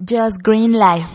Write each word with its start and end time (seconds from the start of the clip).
Just 0.00 0.42
Green 0.42 0.72
Live. 0.72 1.06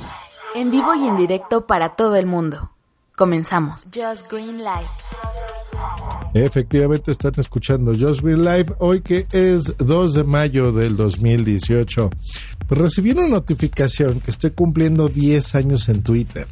En 0.55 0.69
vivo 0.69 0.93
y 0.95 1.07
en 1.07 1.15
directo 1.15 1.65
para 1.65 1.95
todo 1.95 2.15
el 2.15 2.25
mundo. 2.25 2.71
Comenzamos. 3.15 3.83
Just 3.85 4.29
Green 4.29 4.57
Live. 4.57 4.89
Efectivamente 6.33 7.11
están 7.11 7.33
escuchando 7.37 7.93
Just 7.97 8.21
Green 8.21 8.43
Live 8.43 8.73
hoy 8.79 9.01
que 9.01 9.27
es 9.31 9.77
2 9.77 10.13
de 10.15 10.23
mayo 10.23 10.71
del 10.71 10.97
2018. 10.97 12.09
Recibí 12.69 13.11
una 13.11 13.27
notificación 13.27 14.19
que 14.19 14.31
estoy 14.31 14.51
cumpliendo 14.51 15.07
10 15.07 15.55
años 15.55 15.87
en 15.89 16.03
Twitter. 16.03 16.47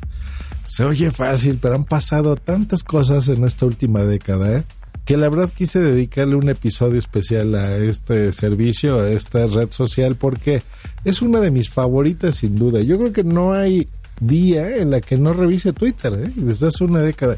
Se 0.66 0.86
oye 0.86 1.12
fácil, 1.12 1.60
pero 1.62 1.76
han 1.76 1.84
pasado 1.84 2.38
tantas 2.38 2.84
cosas 2.84 3.28
en 3.28 3.44
esta 3.44 3.66
última 3.66 4.02
década, 4.06 4.58
¿eh? 4.58 4.66
Que 5.12 5.18
la 5.18 5.28
verdad 5.28 5.50
quise 5.54 5.82
dedicarle 5.82 6.36
un 6.36 6.48
episodio 6.48 6.98
especial 6.98 7.54
a 7.56 7.76
este 7.76 8.32
servicio, 8.32 9.02
a 9.02 9.10
esta 9.10 9.46
red 9.46 9.70
social, 9.70 10.16
porque 10.16 10.64
es 11.04 11.22
una 11.22 11.42
de 11.42 11.52
mis 11.52 11.70
favoritas 11.70 12.38
sin 12.38 12.56
duda. 12.56 12.80
Yo 12.80 12.98
creo 12.98 13.12
que 13.12 13.26
no 13.26 13.52
hay 13.52 13.90
día 14.22 14.78
en 14.78 14.90
la 14.90 15.02
que 15.02 15.18
no 15.18 15.34
revise 15.34 15.74
Twitter, 15.74 16.14
¿eh? 16.14 16.32
desde 16.34 16.68
hace 16.68 16.86
una 16.86 17.02
década. 17.02 17.38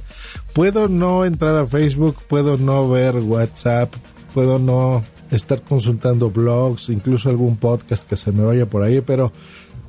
Puedo 0.53 0.87
no 0.87 1.25
entrar 1.25 1.55
a 1.55 1.65
Facebook, 1.65 2.15
puedo 2.27 2.59
no 2.59 2.87
ver 2.87 3.15
WhatsApp, 3.15 3.91
puedo 4.35 4.59
no 4.59 5.03
estar 5.31 5.59
consultando 5.63 6.29
blogs, 6.29 6.89
incluso 6.89 7.31
algún 7.31 7.57
podcast 7.57 8.07
que 8.07 8.17
se 8.17 8.31
me 8.31 8.43
vaya 8.43 8.67
por 8.67 8.83
ahí, 8.83 9.01
pero 9.01 9.31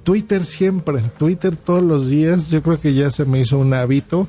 Twitter 0.05 0.43
siempre, 0.47 1.03
Twitter 1.19 1.55
todos 1.55 1.83
los 1.83 2.09
días, 2.09 2.49
yo 2.49 2.63
creo 2.63 2.81
que 2.81 2.95
ya 2.95 3.11
se 3.11 3.27
me 3.27 3.41
hizo 3.41 3.59
un 3.59 3.75
hábito 3.75 4.27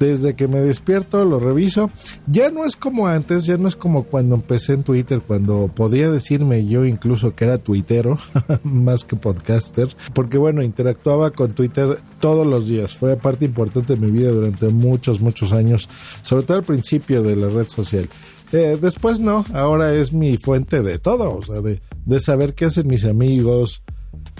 desde 0.00 0.34
que 0.34 0.48
me 0.48 0.60
despierto 0.60 1.24
lo 1.24 1.38
reviso. 1.38 1.90
Ya 2.26 2.50
no 2.50 2.64
es 2.64 2.74
como 2.74 3.06
antes, 3.06 3.44
ya 3.44 3.58
no 3.58 3.68
es 3.68 3.76
como 3.76 4.04
cuando 4.04 4.34
empecé 4.34 4.72
en 4.72 4.82
Twitter, 4.82 5.20
cuando 5.24 5.70
podía 5.72 6.10
decirme 6.10 6.66
yo 6.66 6.86
incluso 6.86 7.34
que 7.34 7.44
era 7.44 7.58
tuitero, 7.58 8.18
más 8.64 9.04
que 9.04 9.14
podcaster, 9.14 9.94
porque 10.14 10.38
bueno, 10.38 10.62
interactuaba 10.62 11.30
con 11.30 11.52
Twitter 11.52 11.98
todos 12.18 12.46
los 12.46 12.66
días. 12.66 12.96
Fue 12.96 13.16
parte 13.16 13.44
importante 13.44 13.94
de 13.94 14.00
mi 14.00 14.10
vida 14.10 14.30
durante 14.30 14.68
muchos, 14.70 15.20
muchos 15.20 15.52
años, 15.52 15.88
sobre 16.22 16.44
todo 16.44 16.58
al 16.58 16.64
principio 16.64 17.22
de 17.22 17.36
la 17.36 17.48
red 17.48 17.68
social. 17.68 18.08
Eh, 18.52 18.78
después 18.80 19.20
no, 19.20 19.44
ahora 19.52 19.94
es 19.94 20.12
mi 20.12 20.36
fuente 20.36 20.82
de 20.82 20.98
todo, 20.98 21.36
o 21.36 21.42
sea, 21.42 21.60
de, 21.60 21.80
de 22.06 22.20
saber 22.20 22.54
qué 22.54 22.64
hacen 22.64 22.88
mis 22.88 23.04
amigos, 23.04 23.82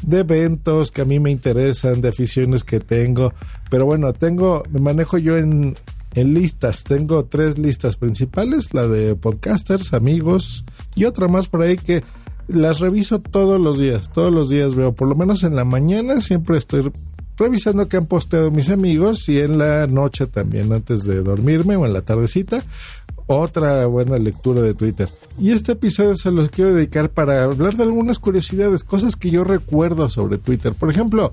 de 0.02 0.20
eventos 0.20 0.90
que 0.90 1.02
a 1.02 1.04
mí 1.04 1.20
me 1.20 1.30
interesan, 1.30 2.00
de 2.00 2.08
aficiones 2.08 2.64
que 2.64 2.80
tengo. 2.80 3.32
Pero 3.70 3.86
bueno, 3.86 4.12
tengo, 4.12 4.62
me 4.70 4.80
manejo 4.80 5.18
yo 5.18 5.36
en, 5.36 5.76
en 6.14 6.34
listas. 6.34 6.84
Tengo 6.84 7.24
tres 7.24 7.58
listas 7.58 7.96
principales, 7.96 8.74
la 8.74 8.86
de 8.86 9.14
podcasters, 9.14 9.92
amigos 9.94 10.64
y 10.94 11.04
otra 11.04 11.28
más 11.28 11.48
por 11.48 11.62
ahí 11.62 11.76
que 11.76 12.02
las 12.48 12.80
reviso 12.80 13.20
todos 13.20 13.60
los 13.60 13.78
días. 13.78 14.10
Todos 14.10 14.32
los 14.32 14.48
días 14.48 14.74
veo, 14.74 14.94
por 14.94 15.08
lo 15.08 15.14
menos 15.14 15.44
en 15.44 15.54
la 15.54 15.64
mañana 15.64 16.20
siempre 16.20 16.58
estoy 16.58 16.90
revisando 17.36 17.88
qué 17.88 17.96
han 17.96 18.06
posteado 18.06 18.50
mis 18.50 18.68
amigos 18.68 19.28
y 19.28 19.38
en 19.40 19.56
la 19.56 19.86
noche 19.86 20.26
también 20.26 20.72
antes 20.72 21.04
de 21.04 21.22
dormirme 21.22 21.76
o 21.76 21.86
en 21.86 21.94
la 21.94 22.02
tardecita 22.02 22.62
otra 23.26 23.86
buena 23.86 24.18
lectura 24.18 24.60
de 24.60 24.74
Twitter. 24.74 25.08
Y 25.38 25.52
este 25.52 25.72
episodio 25.72 26.16
se 26.16 26.30
los 26.30 26.50
quiero 26.50 26.74
dedicar 26.74 27.10
para 27.10 27.44
hablar 27.44 27.76
de 27.76 27.84
algunas 27.84 28.18
curiosidades, 28.18 28.84
cosas 28.84 29.16
que 29.16 29.30
yo 29.30 29.44
recuerdo 29.44 30.08
sobre 30.08 30.38
Twitter. 30.38 30.74
Por 30.74 30.90
ejemplo, 30.90 31.32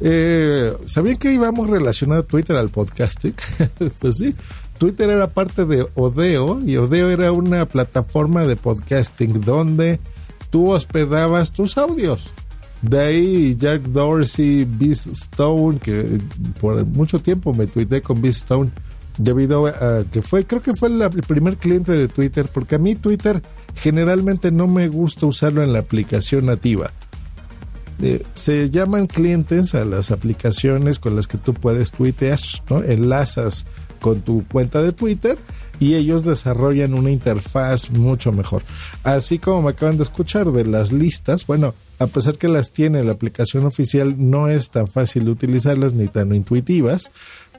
eh, 0.00 0.72
¿sabían 0.86 1.16
que 1.16 1.32
íbamos 1.32 1.70
relacionado 1.70 2.24
Twitter 2.24 2.56
al 2.56 2.70
podcasting? 2.70 3.34
pues 3.98 4.16
sí. 4.16 4.34
Twitter 4.78 5.08
era 5.08 5.28
parte 5.28 5.66
de 5.66 5.86
Odeo 5.94 6.60
y 6.64 6.76
Odeo 6.76 7.10
era 7.10 7.30
una 7.30 7.66
plataforma 7.66 8.44
de 8.44 8.56
podcasting 8.56 9.40
donde 9.40 10.00
tú 10.50 10.72
hospedabas 10.72 11.52
tus 11.52 11.78
audios. 11.78 12.32
De 12.82 13.00
ahí 13.00 13.56
Jack 13.56 13.82
Dorsey, 13.82 14.64
Biz 14.64 15.06
Stone, 15.06 15.78
que 15.78 16.20
por 16.60 16.84
mucho 16.84 17.18
tiempo 17.20 17.54
me 17.54 17.66
tuiteé 17.66 18.02
con 18.02 18.20
Biz 18.20 18.36
Stone 18.38 18.70
debido 19.18 19.66
a 19.66 20.04
que 20.10 20.22
fue, 20.22 20.46
creo 20.46 20.62
que 20.62 20.74
fue 20.74 20.88
el 20.88 21.10
primer 21.26 21.56
cliente 21.56 21.92
de 21.92 22.08
Twitter, 22.08 22.48
porque 22.52 22.76
a 22.76 22.78
mí 22.78 22.94
Twitter 22.94 23.42
generalmente 23.74 24.50
no 24.50 24.66
me 24.66 24.88
gusta 24.88 25.26
usarlo 25.26 25.62
en 25.62 25.72
la 25.72 25.80
aplicación 25.80 26.46
nativa. 26.46 26.92
Eh, 28.02 28.24
se 28.34 28.70
llaman 28.70 29.06
clientes 29.06 29.74
a 29.74 29.84
las 29.84 30.10
aplicaciones 30.10 30.98
con 30.98 31.14
las 31.14 31.28
que 31.28 31.38
tú 31.38 31.54
puedes 31.54 31.92
tuitear, 31.92 32.40
¿no? 32.68 32.82
Enlazas 32.82 33.66
con 34.00 34.20
tu 34.20 34.44
cuenta 34.46 34.82
de 34.82 34.92
Twitter 34.92 35.38
y 35.78 35.94
ellos 35.94 36.24
desarrollan 36.24 36.94
una 36.94 37.10
interfaz 37.10 37.90
mucho 37.90 38.32
mejor. 38.32 38.62
Así 39.02 39.38
como 39.38 39.62
me 39.62 39.70
acaban 39.70 39.96
de 39.96 40.02
escuchar 40.02 40.50
de 40.50 40.64
las 40.64 40.92
listas, 40.92 41.46
bueno, 41.46 41.74
a 41.98 42.06
pesar 42.06 42.36
que 42.36 42.48
las 42.48 42.72
tiene 42.72 43.04
la 43.04 43.12
aplicación 43.12 43.64
oficial, 43.64 44.16
no 44.18 44.48
es 44.48 44.70
tan 44.70 44.88
fácil 44.88 45.28
utilizarlas 45.28 45.94
ni 45.94 46.08
tan 46.08 46.34
intuitivas 46.34 47.12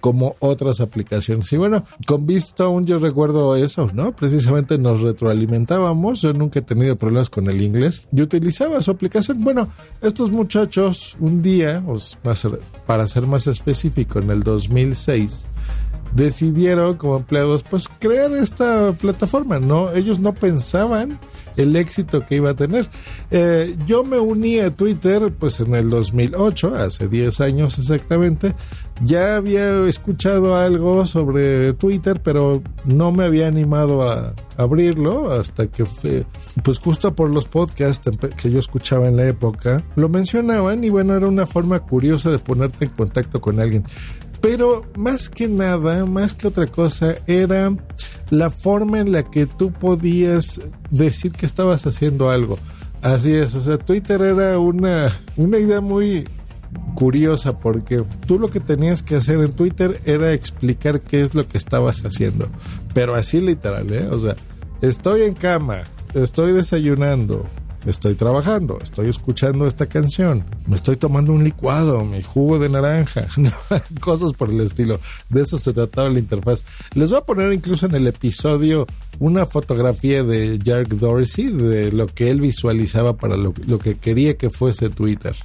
como 0.06 0.36
otras 0.38 0.82
aplicaciones. 0.82 1.52
Y 1.52 1.58
bueno, 1.58 1.84
con 2.06 2.28
Beastone 2.28 2.86
yo 2.86 3.00
recuerdo 3.00 3.56
eso, 3.56 3.90
¿no? 3.92 4.16
Precisamente 4.16 4.78
nos 4.78 5.02
retroalimentábamos. 5.02 6.22
Yo 6.22 6.32
nunca 6.32 6.60
he 6.60 6.62
tenido 6.62 6.96
problemas 6.96 7.32
con 7.32 7.50
el 7.50 7.60
inglés. 7.60 8.08
Yo 8.12 8.26
utilizaba 8.26 8.80
su 8.84 8.92
aplicación. 8.92 9.44
Bueno, 9.44 9.68
estos 10.04 10.30
muchachos 10.30 11.18
un 11.20 11.42
día, 11.42 11.84
para 12.86 13.08
ser 13.08 13.26
más 13.26 13.48
específico, 13.48 14.20
en 14.20 14.30
el 14.30 14.44
2006, 14.44 15.48
decidieron 16.14 16.98
como 16.98 17.18
empleados 17.18 17.64
pues 17.64 17.88
crear 17.88 18.32
esta 18.34 18.92
plataforma, 18.92 19.60
¿no? 19.60 19.92
Ellos 19.92 20.20
no 20.20 20.34
pensaban 20.34 21.20
el 21.58 21.76
éxito 21.76 22.26
que 22.26 22.36
iba 22.36 22.52
a 22.52 22.56
tener. 22.56 22.90
Eh, 23.32 23.76
yo 23.86 24.04
me 24.04 24.20
uní 24.20 24.60
a 24.60 24.72
Twitter 24.72 25.34
pues 25.38 25.60
en 25.60 25.76
el 25.76 25.90
2008, 25.90 26.76
hace 26.76 27.08
10 27.08 27.42
años 27.42 27.80
exactamente. 27.80 28.56
Ya 29.04 29.36
había 29.36 29.86
escuchado 29.88 30.56
algo 30.56 31.06
sobre 31.06 31.74
Twitter, 31.74 32.22
pero 32.24 32.62
no 32.86 33.12
me 33.12 33.26
había 33.26 33.48
animado 33.48 34.04
a 34.04 34.34
abrirlo 34.58 35.32
hasta 35.32 35.68
que 35.68 35.86
fue, 35.86 36.26
pues 36.64 36.80
justo 36.80 37.14
por 37.14 37.34
los 37.34 37.46
podcasts 37.46 38.10
que 38.38 38.50
yo 38.50 38.60
escuchaba 38.60 39.08
en 39.08 39.18
la 39.18 39.28
época, 39.28 39.84
lo 39.96 40.08
mencionaban 40.08 40.84
y 40.84 40.90
bueno, 40.90 41.14
era 41.14 41.28
una 41.28 41.46
forma 41.46 41.80
curiosa 41.80 42.32
de 42.32 42.40
ponerte 42.40 42.86
en 42.86 42.92
contacto 42.92 43.42
con 43.42 43.60
alguien. 43.60 43.84
Pero 44.42 44.86
más 44.96 45.30
que 45.30 45.48
nada, 45.48 46.06
más 46.06 46.34
que 46.34 46.48
otra 46.48 46.68
cosa, 46.68 47.16
era 47.26 47.76
la 48.30 48.50
forma 48.50 49.00
en 49.00 49.12
la 49.12 49.24
que 49.24 49.46
tú 49.46 49.72
podías 49.72 50.62
decir 50.90 51.31
que 51.31 51.46
estabas 51.46 51.86
haciendo 51.86 52.30
algo. 52.30 52.58
Así 53.02 53.34
es, 53.34 53.56
o 53.56 53.62
sea, 53.62 53.78
Twitter 53.78 54.22
era 54.22 54.58
una, 54.58 55.16
una 55.38 55.59
idea 55.59 55.80
muy 55.80 56.25
curiosa 56.96 57.59
porque 57.59 58.02
tú 58.25 58.40
lo 58.40 58.50
que 58.50 58.59
tenías 58.59 59.03
que 59.03 59.16
hacer 59.16 59.40
en 59.40 59.52
Twitter 59.53 60.02
era 60.06 60.34
explicar 60.34 61.02
qué 61.02 61.22
es 61.22 61.35
lo 61.35 61.47
que 61.47 61.58
estabas 61.58 62.03
haciendo. 62.06 62.47
Pero 62.94 63.16
así 63.16 63.41
literal, 63.41 63.91
¿eh? 63.94 64.08
O 64.08 64.19
sea, 64.19 64.35
estoy 64.81 65.22
en 65.24 65.34
cama, 65.34 65.84
estoy 66.14 66.53
desayunando, 66.53 67.46
estoy 67.85 68.16
trabajando, 68.16 68.79
estoy 68.81 69.09
escuchando 69.09 69.68
esta 69.68 69.85
canción, 69.85 70.44
me 70.68 70.75
estoy 70.75 70.96
tomando 70.96 71.34
un 71.34 71.44
licuado, 71.44 72.03
mi 72.03 72.22
jugo 72.22 72.59
de 72.59 72.69
naranja, 72.69 73.28
cosas 74.01 74.34
por 74.34 74.50
el 74.50 74.62
estilo. 74.62 75.00
De 75.29 75.44
eso 75.44 75.57
se 75.57 75.73
trataba 75.73 76.09
la 76.09 76.19
interfaz. 76.19 76.63
Les 76.94 77.09
voy 77.09 77.19
a 77.19 77.25
poner 77.25 77.53
incluso 77.53 77.85
en 77.85 77.96
el 77.96 78.07
episodio 78.07 78.88
una 79.19 79.46
fotografía 79.46 80.23
de 80.23 80.59
Jack 80.59 80.90
Dorsey 80.90 81.47
de 81.47 81.91
lo 81.91 82.07
que 82.07 82.29
él 82.31 82.41
visualizaba 82.41 83.18
para 83.18 83.38
lo, 83.38 83.53
lo 83.68 83.79
que 83.79 83.97
quería 83.97 84.38
que 84.38 84.50
fuese 84.50 84.90
Twitter. 84.90 85.35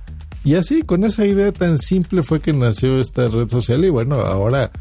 Y 0.44 0.54
así, 0.54 0.82
con 0.82 1.04
esa 1.04 1.26
idea 1.26 1.52
tan 1.52 1.78
simple 1.78 2.22
fue 2.22 2.40
que 2.40 2.52
nació 2.52 3.00
esta 3.00 3.28
red 3.28 3.48
social 3.48 3.84
y 3.84 3.90
bueno, 3.90 4.16
ahora 4.16 4.72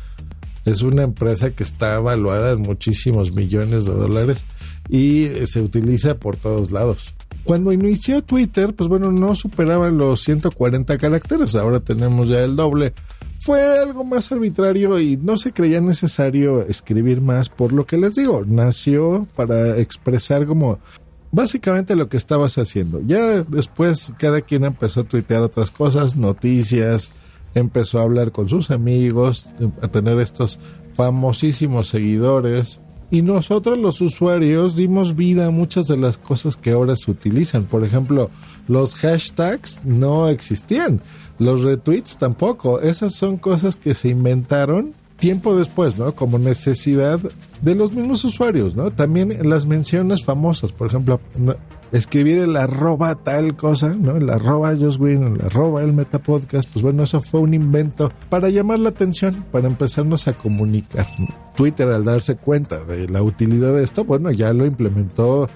es 0.65 0.81
una 0.81 1.03
empresa 1.03 1.51
que 1.51 1.63
está 1.63 1.95
evaluada 1.95 2.51
en 2.51 2.61
muchísimos 2.61 3.33
millones 3.33 3.85
de 3.85 3.93
dólares 3.93 4.45
y 4.87 5.27
se 5.45 5.61
utiliza 5.61 6.15
por 6.15 6.37
todos 6.37 6.71
lados. 6.71 7.15
Cuando 7.49 7.73
inició 7.73 8.21
Twitter, 8.21 8.75
pues 8.75 8.87
bueno, 8.87 9.11
no 9.11 9.33
superaban 9.33 9.97
los 9.97 10.21
140 10.21 10.99
caracteres, 10.99 11.55
ahora 11.55 11.79
tenemos 11.79 12.29
ya 12.29 12.44
el 12.44 12.56
doble. 12.56 12.94
Fue 13.39 13.79
algo 13.79 14.03
más 14.03 14.31
arbitrario 14.31 15.00
y 15.00 15.18
no 15.18 15.35
se 15.35 15.51
creía 15.51 15.81
necesario 15.81 16.62
escribir 16.68 17.21
más, 17.21 17.50
por 17.50 17.74
lo 17.74 17.88
que 17.88 17.97
les 17.97 18.13
digo, 18.13 18.44
nació 18.45 19.25
para 19.35 19.79
expresar 19.79 20.45
como 20.45 20.77
básicamente 21.31 21.95
lo 21.95 22.07
que 22.07 22.18
estabas 22.18 22.59
haciendo. 22.59 23.01
Ya 23.03 23.41
después 23.41 24.13
cada 24.19 24.41
quien 24.41 24.63
empezó 24.63 25.00
a 25.00 25.06
tuitear 25.06 25.41
otras 25.41 25.71
cosas, 25.71 26.15
noticias, 26.18 27.09
empezó 27.56 27.97
a 27.97 28.03
hablar 28.03 28.31
con 28.31 28.47
sus 28.47 28.69
amigos, 28.69 29.56
a 29.81 29.88
tener 29.88 30.19
estos 30.19 30.59
famosísimos 30.94 31.88
seguidores. 31.88 32.79
Y 33.11 33.21
nosotros 33.23 33.77
los 33.77 34.01
usuarios 34.01 34.75
dimos 34.75 35.15
vida 35.15 35.47
a 35.47 35.51
muchas 35.51 35.88
de 35.88 35.97
las 35.97 36.17
cosas 36.17 36.57
que 36.57 36.71
ahora 36.71 36.95
se 36.95 37.09
utilizan. 37.09 37.63
Por 37.63 37.83
ejemplo, 37.83 38.29
los 38.67 38.95
hashtags 38.95 39.81
no 39.83 40.29
existían. 40.29 41.01
Los 41.39 41.63
retweets 41.63 42.17
tampoco. 42.17 42.81
Esas 42.81 43.15
son 43.15 43.38
cosas 43.38 43.77
que 43.77 43.95
se 43.95 44.09
inventaron 44.09 44.94
tiempo 45.19 45.56
después, 45.56 45.97
¿no? 45.97 46.13
Como 46.13 46.38
necesidad 46.39 47.19
de 47.61 47.75
los 47.75 47.94
mismos 47.94 48.23
usuarios, 48.23 48.75
¿no? 48.75 48.91
También 48.91 49.50
las 49.50 49.65
menciones 49.65 50.23
famosas, 50.23 50.71
por 50.71 50.88
ejemplo, 50.88 51.19
escribir 51.91 52.39
el 52.39 52.56
arroba 52.56 53.15
tal 53.15 53.56
cosa, 53.56 53.89
¿no? 53.89 54.18
El 54.18 54.30
arroba 54.30 54.75
Just 54.75 55.01
el 55.01 55.41
arroba 55.41 55.81
el 55.83 55.94
Metapodcast, 55.94 56.69
pues 56.71 56.83
bueno, 56.83 57.03
eso 57.03 57.21
fue 57.21 57.39
un 57.39 57.53
invento 57.53 58.12
para 58.30 58.50
llamar 58.50 58.80
la 58.80 58.89
atención, 58.89 59.45
para 59.51 59.68
empezarnos 59.68 60.27
a 60.27 60.33
comunicar. 60.33 61.07
Twitter 61.56 61.89
al 61.89 62.06
darse 62.06 62.38
cuenta 62.38 62.80
de 62.80 63.09
la 63.09 63.21
utilidad 63.21 63.74
de 63.74 63.83
esto, 63.83 64.06
bueno, 64.06 64.31
ya 64.31 64.53
lo 64.53 64.65
implementó 64.65 65.50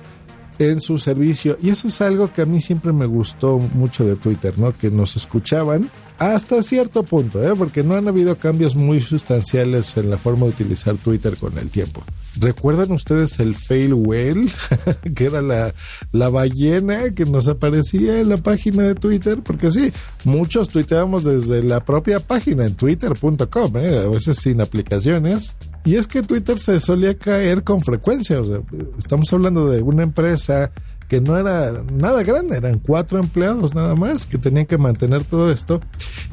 en 0.60 0.82
su 0.82 0.98
servicio 0.98 1.58
y 1.62 1.70
eso 1.70 1.88
es 1.88 2.02
algo 2.02 2.32
que 2.32 2.42
a 2.42 2.46
mí 2.46 2.62
siempre 2.62 2.92
me 2.94 3.06
gustó 3.06 3.58
mucho 3.58 4.06
de 4.06 4.16
Twitter, 4.16 4.58
¿no? 4.58 4.76
Que 4.76 4.92
nos 4.92 5.16
escuchaban 5.16 5.90
hasta 6.20 6.62
cierto 6.62 7.04
punto, 7.04 7.42
¿eh? 7.42 7.54
porque 7.58 7.84
no 7.84 7.96
han 7.96 8.08
habido 8.08 8.38
cambios 8.38 8.76
muy 8.76 9.02
sustanciales 9.02 9.98
en 9.98 10.10
la 10.10 10.18
forma 10.18 10.46
de 10.46 10.52
utilizar 10.52 10.96
Twitter 10.96 11.38
con 11.38 11.58
el 11.58 11.70
tiempo. 11.70 12.04
¿Recuerdan 12.40 12.92
ustedes 12.92 13.40
el 13.40 13.56
fail 13.56 13.94
whale? 13.94 14.48
que 15.16 15.26
era 15.26 15.42
la, 15.42 15.74
la 16.12 16.30
ballena 16.30 17.12
que 17.12 17.26
nos 17.26 17.48
aparecía 17.48 18.20
en 18.20 18.30
la 18.30 18.38
página 18.38 18.84
de 18.84 18.96
Twitter, 18.96 19.40
porque 19.44 19.72
sí, 19.72 19.92
muchos 20.24 20.70
tuiteábamos 20.70 21.24
desde 21.24 21.64
la 21.64 21.86
propia 21.86 22.20
página 22.20 22.66
en 22.66 22.76
twitter.com, 22.76 23.78
¿eh? 23.78 23.98
a 24.00 24.08
veces 24.08 24.38
sin 24.38 24.62
aplicaciones. 24.62 25.56
Y 25.86 25.96
es 25.96 26.08
que 26.08 26.24
Twitter 26.24 26.58
se 26.58 26.80
solía 26.80 27.18
caer 27.18 27.64
con 27.64 27.82
frecuencia, 27.82 28.40
o 28.40 28.46
sea, 28.46 28.60
estamos 28.98 29.32
hablando 29.34 29.70
de 29.70 29.82
una 29.82 30.04
empresa 30.04 30.72
que 31.08 31.22
no 31.22 31.38
era 31.38 31.84
nada 31.92 32.24
grande, 32.24 32.58
eran 32.58 32.80
cuatro 32.80 33.20
empleados 33.20 33.76
nada 33.76 33.94
más 33.94 34.26
que 34.26 34.38
tenían 34.38 34.66
que 34.66 34.78
mantener 34.78 35.24
todo 35.24 35.52
esto 35.52 35.82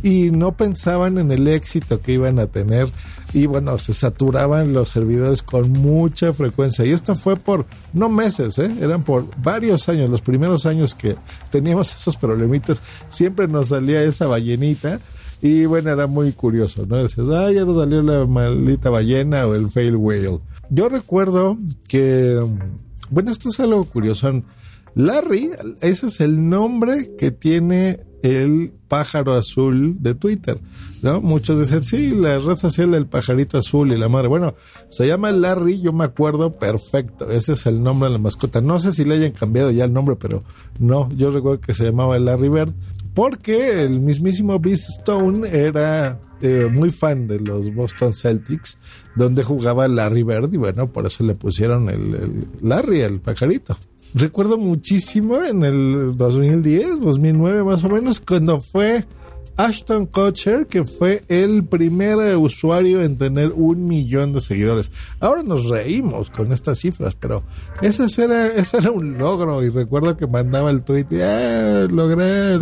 y 0.02 0.30
no 0.30 0.56
pensaban 0.56 1.18
en 1.18 1.32
el 1.32 1.48
éxito 1.48 2.00
que 2.00 2.12
iban 2.12 2.38
a 2.38 2.46
tener 2.46 2.88
y 3.32 3.46
bueno, 3.46 3.78
se 3.78 3.94
saturaban 3.94 4.72
los 4.72 4.90
servidores 4.90 5.42
con 5.42 5.70
mucha 5.70 6.32
frecuencia 6.32 6.84
y 6.84 6.90
esto 6.90 7.14
fue 7.14 7.36
por 7.36 7.66
no 7.92 8.08
meses, 8.08 8.58
¿eh? 8.58 8.70
eran 8.80 9.02
por 9.02 9.26
varios 9.40 9.88
años, 9.88 10.10
los 10.10 10.20
primeros 10.20 10.66
años 10.66 10.94
que 10.94 11.16
teníamos 11.50 11.94
esos 11.94 12.16
problemitas, 12.16 12.82
siempre 13.08 13.48
nos 13.48 13.68
salía 13.68 14.02
esa 14.02 14.26
ballenita 14.26 15.00
y 15.42 15.64
bueno, 15.64 15.90
era 15.90 16.06
muy 16.06 16.32
curioso, 16.32 16.84
¿no? 16.86 17.02
Decías, 17.02 17.26
ah, 17.30 17.50
ya 17.50 17.64
nos 17.64 17.76
salió 17.76 18.02
la 18.02 18.26
maldita 18.26 18.90
ballena 18.90 19.46
o 19.46 19.54
el 19.54 19.70
fail 19.70 19.96
whale. 19.96 20.38
Yo 20.68 20.88
recuerdo 20.88 21.56
que, 21.88 22.38
bueno, 23.10 23.30
esto 23.30 23.48
es 23.48 23.58
algo 23.60 23.84
curioso. 23.86 24.42
Larry, 24.94 25.50
ese 25.80 26.08
es 26.08 26.20
el 26.20 26.48
nombre 26.48 27.16
que 27.16 27.30
tiene 27.30 28.00
el 28.22 28.72
pájaro 28.88 29.32
azul 29.34 29.96
de 30.00 30.14
Twitter, 30.14 30.60
¿no? 31.02 31.20
Muchos 31.20 31.58
dicen, 31.58 31.84
sí, 31.84 32.10
la 32.10 32.38
red 32.38 32.56
social 32.56 32.90
del 32.90 33.06
pajarito 33.06 33.58
azul 33.58 33.92
y 33.92 33.96
la 33.96 34.08
madre. 34.08 34.28
Bueno, 34.28 34.54
se 34.88 35.06
llama 35.06 35.32
Larry, 35.32 35.80
yo 35.80 35.92
me 35.92 36.04
acuerdo 36.04 36.58
perfecto, 36.58 37.30
ese 37.30 37.52
es 37.52 37.66
el 37.66 37.82
nombre 37.82 38.08
de 38.08 38.14
la 38.14 38.18
mascota. 38.18 38.60
No 38.60 38.78
sé 38.80 38.92
si 38.92 39.04
le 39.04 39.14
hayan 39.14 39.32
cambiado 39.32 39.70
ya 39.70 39.84
el 39.84 39.92
nombre, 39.92 40.16
pero 40.16 40.42
no, 40.78 41.08
yo 41.16 41.30
recuerdo 41.30 41.60
que 41.60 41.74
se 41.74 41.84
llamaba 41.84 42.18
Larry 42.18 42.48
Bird, 42.48 42.72
porque 43.14 43.82
el 43.82 44.00
mismísimo 44.00 44.58
Beast 44.58 45.00
Stone 45.00 45.48
era 45.48 46.20
eh, 46.40 46.68
muy 46.70 46.90
fan 46.90 47.26
de 47.26 47.40
los 47.40 47.74
Boston 47.74 48.14
Celtics, 48.14 48.78
donde 49.16 49.42
jugaba 49.44 49.88
Larry 49.88 50.22
Bird, 50.22 50.52
y 50.52 50.58
bueno, 50.58 50.92
por 50.92 51.06
eso 51.06 51.24
le 51.24 51.34
pusieron 51.34 51.88
el 51.88 52.46
Larry, 52.60 53.00
el 53.00 53.20
pajarito 53.20 53.76
recuerdo 54.14 54.58
muchísimo 54.58 55.42
en 55.42 55.64
el 55.64 56.16
2010, 56.16 57.00
2009 57.00 57.64
más 57.64 57.84
o 57.84 57.88
menos, 57.88 58.20
cuando 58.20 58.60
fue 58.60 59.04
Ashton 59.56 60.06
Kutcher, 60.06 60.66
que 60.66 60.84
fue 60.84 61.22
el 61.28 61.64
primer 61.64 62.36
usuario 62.38 63.02
en 63.02 63.18
tener 63.18 63.52
un 63.52 63.86
millón 63.86 64.32
de 64.32 64.40
seguidores. 64.40 64.90
Ahora 65.20 65.42
nos 65.42 65.68
reímos 65.68 66.30
con 66.30 66.50
estas 66.52 66.78
cifras, 66.78 67.14
pero 67.14 67.42
ese 67.82 68.06
era, 68.24 68.46
ese 68.46 68.78
era 68.78 68.90
un 68.90 69.18
logro. 69.18 69.62
Y 69.62 69.68
recuerdo 69.68 70.16
que 70.16 70.26
mandaba 70.26 70.70
el 70.70 70.82
tweet, 70.82 71.06
ah, 71.22 71.86
logré 71.90 72.58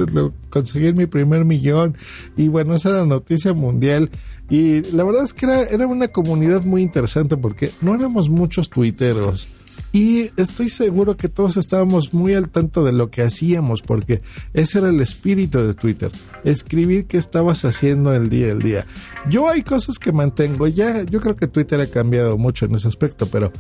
conseguir 0.51 0.97
mi 0.97 1.07
primer 1.07 1.45
millón. 1.45 1.97
Y 2.37 2.49
bueno, 2.49 2.75
esa 2.75 2.89
era 2.91 3.05
noticia 3.05 3.53
mundial. 3.53 4.11
Y 4.51 4.83
la 4.91 5.05
verdad 5.05 5.23
es 5.23 5.35
que 5.35 5.47
era, 5.47 5.63
era 5.63 5.87
una 5.87 6.09
comunidad 6.09 6.65
muy 6.65 6.83
interesante 6.83 7.37
porque 7.37 7.71
no 7.81 7.95
éramos 7.95 8.29
muchos 8.29 8.71
tuiteros 8.71 9.49
y 9.93 10.31
estoy 10.37 10.69
seguro 10.71 11.17
que 11.17 11.29
todos 11.29 11.57
estábamos 11.57 12.13
muy 12.15 12.35
al 12.35 12.49
tanto 12.49 12.85
de 12.85 12.93
lo 12.93 13.11
que 13.11 13.23
hacíamos, 13.23 13.83
porque 13.83 14.23
ese 14.53 14.79
era 14.79 14.91
el 14.91 15.01
espíritu 15.01 15.59
de 15.59 15.75
Twitter, 15.75 16.13
escribir 16.45 17.07
qué 17.07 17.19
estabas 17.19 17.65
haciendo 17.65 18.15
el 18.15 18.29
día 18.29 18.49
el 18.49 18.61
día. 18.61 18.87
Yo 19.29 19.49
hay 19.49 19.63
cosas 19.63 19.99
que 19.99 20.13
mantengo, 20.13 20.67
ya 20.69 21.05
yo 21.05 21.21
creo 21.21 21.37
que 21.37 21.47
Twitter 21.47 21.81
ha 21.81 21.87
cambiado 21.87 22.37
mucho 22.37 22.67
en 22.67 22.75
ese 22.75 22.89
aspecto, 22.89 23.27
pero 23.27 23.53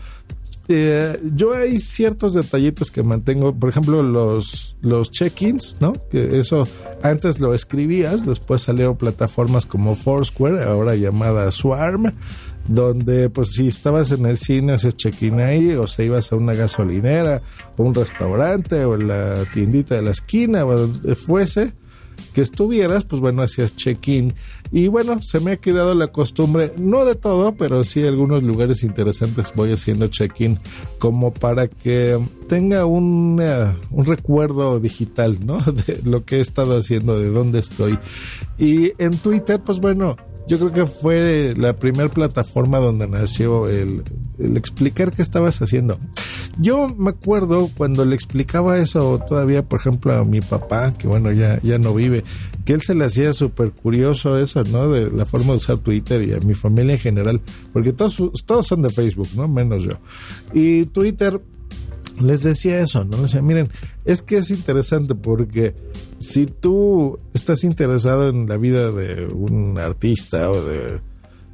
eh, 0.70 1.18
yo 1.34 1.54
hay 1.54 1.78
ciertos 1.78 2.34
detallitos 2.34 2.90
que 2.90 3.02
mantengo, 3.02 3.54
por 3.54 3.70
ejemplo, 3.70 4.02
los, 4.02 4.76
los 4.82 5.10
check-ins, 5.10 5.76
¿no? 5.80 5.94
Que 6.10 6.38
eso 6.38 6.68
antes 7.02 7.40
lo 7.40 7.54
escribías, 7.54 8.26
después 8.26 8.62
salieron 8.62 8.96
plataformas 8.96 9.64
como 9.64 9.94
Foursquare, 9.94 10.62
ahora 10.64 10.94
llamada 10.94 11.50
Swarm, 11.52 12.12
donde 12.68 13.30
pues 13.30 13.52
si 13.52 13.66
estabas 13.66 14.12
en 14.12 14.26
el 14.26 14.36
cine 14.36 14.74
haces 14.74 14.96
check-in 14.96 15.40
ahí 15.40 15.72
o 15.72 15.86
se 15.86 16.04
ibas 16.04 16.32
a 16.32 16.36
una 16.36 16.54
gasolinera 16.54 17.42
o 17.76 17.82
un 17.82 17.94
restaurante 17.94 18.84
o 18.84 18.94
en 18.94 19.08
la 19.08 19.44
tiendita 19.52 19.96
de 19.96 20.02
la 20.02 20.10
esquina 20.10 20.64
o 20.64 20.74
donde 20.74 21.14
fuese 21.16 21.72
que 22.32 22.42
estuvieras, 22.42 23.04
pues 23.04 23.20
bueno, 23.20 23.42
hacías 23.42 23.74
check-in. 23.76 24.32
Y 24.70 24.88
bueno, 24.88 25.20
se 25.22 25.40
me 25.40 25.52
ha 25.52 25.56
quedado 25.56 25.94
la 25.94 26.08
costumbre, 26.08 26.72
no 26.76 27.04
de 27.04 27.14
todo, 27.14 27.54
pero 27.56 27.84
sí 27.84 28.04
algunos 28.06 28.42
lugares 28.42 28.82
interesantes 28.82 29.52
voy 29.54 29.72
haciendo 29.72 30.08
check-in 30.08 30.58
como 30.98 31.32
para 31.32 31.68
que 31.68 32.18
tenga 32.48 32.84
un, 32.84 33.42
un 33.90 34.06
recuerdo 34.06 34.78
digital, 34.78 35.38
¿no? 35.44 35.58
De 35.86 36.00
lo 36.04 36.24
que 36.24 36.36
he 36.36 36.40
estado 36.40 36.78
haciendo, 36.78 37.18
de 37.18 37.30
dónde 37.30 37.60
estoy. 37.60 37.98
Y 38.58 38.92
en 38.98 39.16
Twitter, 39.16 39.60
pues 39.64 39.80
bueno, 39.80 40.16
yo 40.48 40.58
creo 40.58 40.72
que 40.72 40.86
fue 40.86 41.54
la 41.56 41.76
primera 41.76 42.08
plataforma 42.08 42.78
donde 42.78 43.06
nació 43.06 43.68
el, 43.68 44.02
explicar 44.56 45.12
qué 45.12 45.20
estabas 45.20 45.60
haciendo. 45.60 45.98
Yo 46.58 46.88
me 46.88 47.10
acuerdo 47.10 47.70
cuando 47.76 48.04
le 48.04 48.14
explicaba 48.14 48.78
eso 48.78 49.22
todavía, 49.28 49.62
por 49.62 49.78
ejemplo, 49.78 50.12
a 50.14 50.24
mi 50.24 50.40
papá, 50.40 50.94
que 50.94 51.06
bueno, 51.06 51.30
ya, 51.32 51.60
ya 51.62 51.78
no 51.78 51.94
vive, 51.94 52.24
que 52.64 52.72
él 52.72 52.82
se 52.82 52.94
le 52.94 53.04
hacía 53.04 53.34
súper 53.34 53.72
curioso 53.72 54.38
eso, 54.38 54.64
¿no? 54.64 54.90
De 54.90 55.10
la 55.10 55.26
forma 55.26 55.52
de 55.52 55.58
usar 55.58 55.78
Twitter 55.78 56.26
y 56.26 56.32
a 56.32 56.40
mi 56.40 56.54
familia 56.54 56.94
en 56.94 57.00
general, 57.00 57.40
porque 57.72 57.92
todos, 57.92 58.20
todos 58.46 58.66
son 58.66 58.82
de 58.82 58.90
Facebook, 58.90 59.28
¿no? 59.36 59.46
Menos 59.48 59.84
yo. 59.84 59.92
Y 60.54 60.86
Twitter 60.86 61.40
les 62.20 62.42
decía 62.42 62.80
eso, 62.80 63.04
¿no? 63.04 63.12
Les 63.12 63.22
decía, 63.22 63.42
miren, 63.42 63.68
es 64.04 64.22
que 64.22 64.38
es 64.38 64.50
interesante 64.50 65.14
porque 65.14 65.74
si 66.18 66.46
tú 66.46 67.18
estás 67.34 67.64
interesado 67.64 68.28
en 68.28 68.48
la 68.48 68.56
vida 68.56 68.90
de 68.90 69.26
un 69.26 69.78
artista 69.78 70.50
o 70.50 70.62
de 70.62 71.00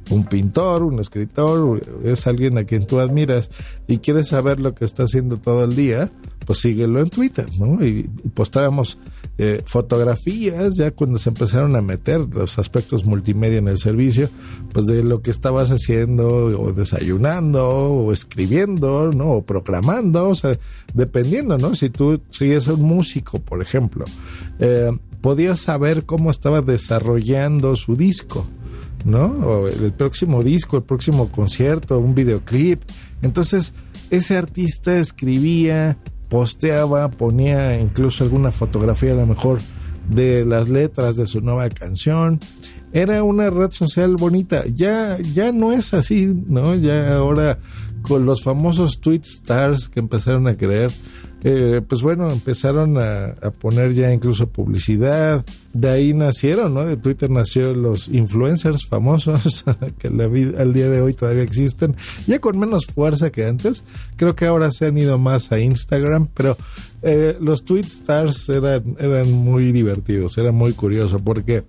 un 0.09 0.25
pintor, 0.25 0.83
un 0.83 0.99
escritor, 0.99 1.81
es 2.03 2.27
alguien 2.27 2.57
a 2.57 2.63
quien 2.63 2.85
tú 2.85 2.99
admiras 2.99 3.49
y 3.87 3.97
quieres 3.97 4.27
saber 4.27 4.59
lo 4.59 4.75
que 4.75 4.85
está 4.85 5.03
haciendo 5.03 5.37
todo 5.37 5.63
el 5.63 5.75
día, 5.75 6.11
pues 6.45 6.59
síguelo 6.59 7.01
en 7.01 7.09
Twitter, 7.09 7.45
¿no? 7.59 7.83
Y, 7.83 8.03
postábamos 8.33 8.97
eh, 9.37 9.61
fotografías 9.65 10.77
ya 10.77 10.91
cuando 10.91 11.19
se 11.19 11.29
empezaron 11.29 11.75
a 11.75 11.81
meter 11.81 12.21
los 12.33 12.57
aspectos 12.57 13.05
multimedia 13.05 13.57
en 13.57 13.67
el 13.67 13.77
servicio, 13.77 14.29
pues 14.71 14.85
de 14.85 15.03
lo 15.03 15.21
que 15.21 15.31
estabas 15.31 15.71
haciendo 15.71 16.27
o 16.27 16.71
desayunando 16.71 17.67
o 17.67 18.13
escribiendo, 18.13 19.11
¿no? 19.11 19.31
O 19.31 19.45
programando, 19.45 20.29
o 20.29 20.35
sea, 20.35 20.57
dependiendo, 20.93 21.57
¿no? 21.57 21.75
Si 21.75 21.89
tú 21.89 22.21
sigues 22.29 22.67
a 22.69 22.73
un 22.73 22.83
músico, 22.83 23.39
por 23.39 23.61
ejemplo, 23.61 24.05
eh, 24.59 24.91
podías 25.21 25.59
saber 25.59 26.05
cómo 26.05 26.31
estaba 26.31 26.61
desarrollando 26.61 27.75
su 27.75 27.95
disco. 27.95 28.47
¿no? 29.03 29.25
O 29.25 29.67
el 29.67 29.93
próximo 29.93 30.41
disco, 30.41 30.77
el 30.77 30.83
próximo 30.83 31.31
concierto, 31.31 31.99
un 31.99 32.15
videoclip. 32.15 32.81
Entonces, 33.21 33.73
ese 34.09 34.35
artista 34.35 34.97
escribía, 34.97 35.97
posteaba, 36.29 37.09
ponía 37.11 37.79
incluso 37.79 38.23
alguna 38.23 38.51
fotografía 38.51 39.11
a 39.11 39.15
lo 39.15 39.27
mejor 39.27 39.59
de 40.09 40.45
las 40.45 40.69
letras 40.69 41.15
de 41.15 41.27
su 41.27 41.41
nueva 41.41 41.69
canción. 41.69 42.39
Era 42.93 43.23
una 43.23 43.49
red 43.49 43.71
social 43.71 44.15
bonita. 44.15 44.63
Ya, 44.67 45.17
ya 45.19 45.51
no 45.51 45.73
es 45.73 45.93
así, 45.93 46.33
¿no? 46.47 46.75
Ya 46.75 47.15
ahora 47.15 47.59
con 48.01 48.25
los 48.25 48.43
famosos 48.43 48.99
tweet 49.01 49.21
stars 49.23 49.89
que 49.89 49.99
empezaron 49.99 50.47
a 50.47 50.55
creer 50.55 50.91
eh, 51.47 51.79
pues 51.87 52.01
bueno, 52.01 52.27
empezaron 52.31 52.97
a, 52.97 53.35
poner 53.61 53.93
ya 53.93 54.11
incluso 54.11 54.47
publicidad. 54.47 55.45
De 55.73 55.89
ahí 55.89 56.11
nacieron, 56.11 56.73
¿no? 56.73 56.83
De 56.83 56.97
Twitter 56.97 57.29
nació 57.29 57.71
los 57.75 58.07
influencers 58.07 58.87
famosos 58.87 59.63
que 59.99 60.09
la 60.09 60.23
al 60.23 60.73
día 60.73 60.89
de 60.89 61.01
hoy 61.01 61.13
todavía 61.13 61.43
existen, 61.43 61.95
ya 62.25 62.39
con 62.39 62.57
menos 62.57 62.87
fuerza 62.87 63.29
que 63.29 63.45
antes. 63.45 63.83
Creo 64.15 64.35
que 64.35 64.47
ahora 64.47 64.71
se 64.71 64.87
han 64.87 64.97
ido 64.97 65.19
más 65.19 65.51
a 65.51 65.59
Instagram, 65.59 66.29
pero 66.33 66.57
eh, 67.03 67.37
los 67.39 67.63
tweet 67.63 67.85
stars 67.85 68.49
eran, 68.49 68.95
eran 68.97 69.31
muy 69.31 69.71
divertidos, 69.71 70.39
era 70.39 70.51
muy 70.51 70.73
curioso 70.73 71.19
porque 71.19 71.63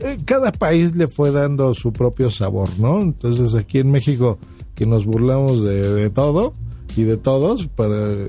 eh, 0.00 0.16
cada 0.24 0.50
país 0.50 0.96
le 0.96 1.06
fue 1.06 1.30
dando 1.30 1.74
su 1.74 1.92
propio 1.92 2.28
sabor, 2.28 2.70
¿no? 2.80 3.00
Entonces 3.00 3.54
aquí 3.54 3.78
en 3.78 3.92
México 3.92 4.40
que 4.74 4.84
nos 4.84 5.06
burlamos 5.06 5.62
de 5.62 6.10
todo 6.10 6.54
y 6.96 7.04
de 7.04 7.16
todos 7.18 7.68
para 7.68 8.26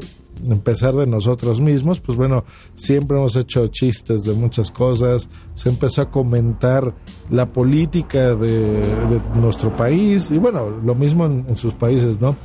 empezar 0.50 0.96
de 0.96 1.08
nosotros 1.08 1.60
mismos, 1.62 2.00
pues 2.00 2.18
bueno, 2.18 2.46
siempre 2.76 3.18
hemos 3.18 3.36
hecho 3.36 3.68
chistes 3.68 4.24
de 4.24 4.34
muchas 4.34 4.72
cosas, 4.72 5.30
se 5.56 5.70
empezó 5.70 6.02
a 6.02 6.12
comentar 6.12 6.94
la 7.30 7.52
política 7.52 8.36
de, 8.36 9.22
nuestro 9.36 9.76
país 9.76 10.32
y 10.32 10.38
bueno, 10.38 10.70
lo 10.70 10.96
mismo 10.96 11.26
en, 11.26 11.56
sus 11.56 11.74
países, 11.74 12.20
¿no? 12.20 12.36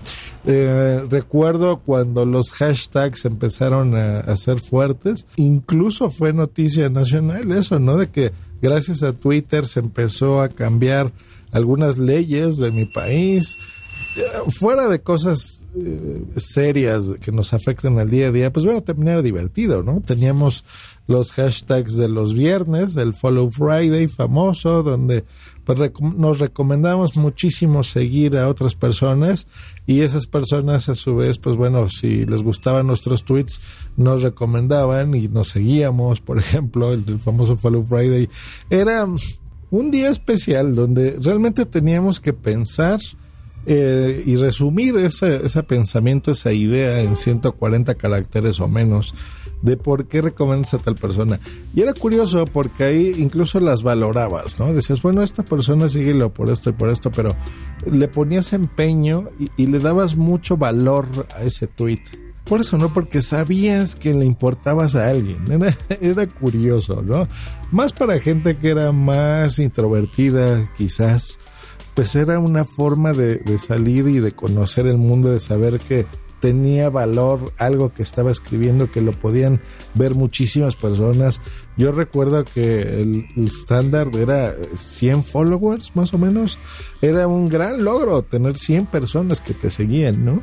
Eh, 0.45 1.05
recuerdo 1.11 1.78
cuando 1.78 2.25
los 2.25 2.52
hashtags 2.52 3.25
empezaron 3.25 3.95
a, 3.97 4.21
a 4.21 4.37
ser 4.37 4.61
fuertes, 4.61 5.26
incluso 5.37 6.11
fue 6.11 6.33
noticia 6.33 6.88
nacional 6.88 7.50
eso, 7.52 7.78
¿no? 7.78 7.97
De 7.97 8.09
que 8.09 8.33
gracias 8.62 9.02
a 9.02 9.12
Twitter 9.12 9.67
se 9.67 9.81
empezó 9.81 10.40
a 10.40 10.49
cambiar 10.49 11.12
algunas 11.52 11.99
leyes 11.99 12.59
de 12.59 12.71
mi 12.71 12.85
país, 12.85 13.59
fuera 14.48 14.88
de 14.88 15.00
cosas 15.00 15.64
eh, 15.76 16.22
serias 16.37 17.12
que 17.20 17.32
nos 17.32 17.54
afecten 17.54 17.98
al 17.98 18.10
día 18.10 18.28
a 18.28 18.32
día, 18.32 18.52
pues 18.52 18.64
bueno, 18.64 18.82
terminar 18.82 19.22
divertido, 19.22 19.82
¿no? 19.82 20.00
Teníamos 20.04 20.64
los 21.06 21.32
hashtags 21.32 21.96
de 21.96 22.08
los 22.08 22.34
viernes, 22.34 22.96
el 22.96 23.14
Follow 23.14 23.50
Friday 23.50 24.08
famoso, 24.08 24.82
donde 24.82 25.25
pues 25.64 25.78
nos 26.00 26.38
recomendamos 26.38 27.16
muchísimo 27.16 27.84
seguir 27.84 28.38
a 28.38 28.48
otras 28.48 28.75
personas 28.75 29.46
y 29.87 30.00
esas 30.00 30.26
personas 30.26 30.88
a 30.88 30.94
su 30.94 31.16
vez, 31.16 31.38
pues 31.38 31.56
bueno, 31.56 31.90
si 31.90 32.25
les 32.25 32.42
gustaban 32.42 32.87
nuestros 32.87 33.25
tweets, 33.25 33.60
nos 33.96 34.22
recomendaban 34.22 35.14
y 35.14 35.28
nos 35.28 35.48
seguíamos, 35.48 36.20
por 36.20 36.38
ejemplo, 36.38 36.92
el, 36.92 37.04
el 37.06 37.18
famoso 37.18 37.56
Follow 37.56 37.84
Friday. 37.84 38.30
Era 38.70 39.06
un 39.70 39.90
día 39.90 40.08
especial 40.08 40.75
donde 40.75 41.18
realmente 41.20 41.66
teníamos 41.66 42.20
que 42.20 42.32
pensar 42.32 43.00
eh, 43.70 44.22
y 44.25 44.37
resumir 44.37 44.96
ese, 44.96 45.62
pensamiento, 45.62 46.30
esa 46.30 46.52
idea 46.54 47.02
en 47.02 47.16
140 47.16 47.96
caracteres 47.96 48.60
o 48.60 48.68
menos 48.68 49.14
de 49.60 49.76
por 49.76 50.06
qué 50.06 50.22
recomiendas 50.22 50.72
a 50.72 50.78
tal 50.78 50.96
persona. 50.96 51.38
Y 51.75 51.82
era 51.82 51.92
curioso 51.92 52.46
porque 52.46 52.84
ahí 52.84 53.14
incluso 53.18 53.60
las 53.60 53.82
valorabas, 53.82 54.58
¿no? 54.58 54.72
Decías, 54.72 55.02
bueno, 55.02 55.22
esta 55.22 55.42
persona 55.42 55.90
síguelo 55.90 56.32
por 56.32 56.48
esto 56.48 56.70
y 56.70 56.72
por 56.72 56.88
esto, 56.88 57.10
pero 57.10 57.37
le 57.84 58.08
ponías 58.08 58.54
empeño 58.54 59.28
y, 59.58 59.66
le 59.66 59.80
dabas 59.80 60.16
mucho 60.16 60.56
valor 60.56 61.06
a 61.37 61.42
ese 61.42 61.66
tweet. 61.66 62.04
Por 62.44 62.62
eso, 62.62 62.78
¿no? 62.78 62.90
Porque 62.94 63.20
sabías 63.20 63.94
que 63.94 64.14
le 64.14 64.25
importabas 64.25 64.94
a 64.94 65.10
alguien. 65.10 65.44
Era 66.00 66.26
curioso, 66.26 67.02
¿no? 67.02 67.28
Más 67.70 67.92
para 67.92 68.18
gente 68.18 68.56
que 68.56 68.70
era 68.70 68.92
más 68.92 69.58
introvertida, 69.58 70.72
quizás 70.75 71.38
pues 71.99 72.14
era 72.14 72.38
una 72.38 72.64
forma 72.64 73.12
de, 73.12 73.59
salir 73.59 74.07
y 74.07 74.21
de 74.21 74.31
conocer 74.31 74.87
el 74.87 74.99
mundo, 74.99 75.33
de 75.33 75.40
saber 75.40 75.81
que 75.81 76.07
tenía 76.38 76.90
valor 76.90 77.52
algo 77.59 77.93
que 77.93 78.05
estaba 78.05 78.31
escribiendo, 78.31 78.88
que 78.88 79.00
lo 79.00 79.11
podían 79.11 79.61
ver 79.95 80.14
muchísimas 80.14 80.76
personas. 80.76 81.40
Yo 81.76 81.90
recuerdo 81.90 82.45
que 82.45 83.00
el 83.00 83.26
estándar 83.45 84.11
era 84.14 84.55
100 84.75 85.25
followers 85.25 85.97
más 85.97 86.14
o 86.14 86.19
menos. 86.19 86.57
Era 87.02 87.26
un 87.26 87.49
gran 87.49 87.83
logro 87.83 88.23
tener 88.23 88.57
100 88.57 88.87
personas 88.87 89.40
que 89.40 89.55
te 89.55 89.69
seguían, 89.69 90.25
¿no? 90.25 90.40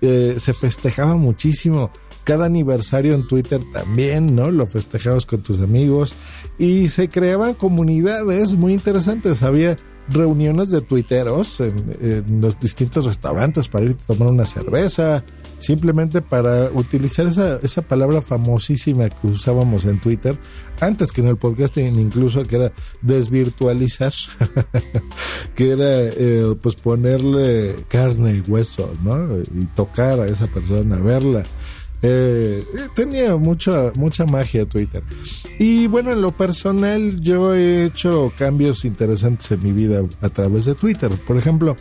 Eh, 0.00 0.36
se 0.38 0.54
festejaba 0.54 1.16
muchísimo. 1.16 1.90
Cada 2.26 2.44
aniversario 2.44 3.14
en 3.14 3.26
Twitter 3.26 3.62
también, 3.72 4.36
¿no? 4.36 4.50
Lo 4.50 4.66
festejabas 4.66 5.24
con 5.24 5.42
tus 5.42 5.60
amigos 5.60 6.14
y 6.58 6.88
se 6.88 7.08
creaban 7.08 7.54
comunidades 7.54 8.54
muy 8.54 8.74
interesantes. 8.74 9.42
Había 9.42 9.76
reuniones 10.08 10.70
de 10.70 10.80
tuiteros 10.80 11.60
en, 11.60 12.40
los 12.40 12.60
distintos 12.60 13.04
restaurantes 13.04 13.68
para 13.68 13.86
ir 13.86 13.92
a 13.92 14.14
tomar 14.14 14.28
una 14.28 14.46
cerveza, 14.46 15.24
simplemente 15.58 16.20
para 16.22 16.70
utilizar 16.70 17.26
esa, 17.26 17.58
esa 17.62 17.82
palabra 17.82 18.20
famosísima 18.20 19.08
que 19.08 19.26
usábamos 19.26 19.84
en 19.84 20.00
Twitter, 20.00 20.38
antes 20.80 21.12
que 21.12 21.22
en 21.22 21.28
el 21.28 21.36
podcasting 21.36 21.98
incluso, 21.98 22.44
que 22.44 22.56
era 22.56 22.72
desvirtualizar, 23.02 24.12
que 25.54 25.70
era 25.70 26.02
eh, 26.02 26.54
pues 26.60 26.76
ponerle 26.76 27.76
carne 27.88 28.42
y 28.46 28.50
hueso, 28.50 28.94
¿no? 29.02 29.38
Y 29.38 29.66
tocar 29.74 30.20
a 30.20 30.28
esa 30.28 30.46
persona, 30.46 30.96
verla. 30.96 31.44
Eh, 32.02 32.64
tenía 32.94 33.36
mucha, 33.36 33.92
mucha 33.94 34.26
magia 34.26 34.66
Twitter. 34.66 35.02
Y 35.58 35.86
bueno, 35.86 36.12
en 36.12 36.20
lo 36.20 36.36
personal 36.36 37.20
yo 37.20 37.54
he 37.54 37.84
hecho 37.84 38.32
cambios 38.36 38.84
interesantes 38.84 39.50
en 39.50 39.62
mi 39.62 39.72
vida 39.72 40.02
a 40.20 40.28
través 40.28 40.66
de 40.66 40.74
Twitter. 40.74 41.10
Por 41.26 41.36
ejemplo, 41.36 41.76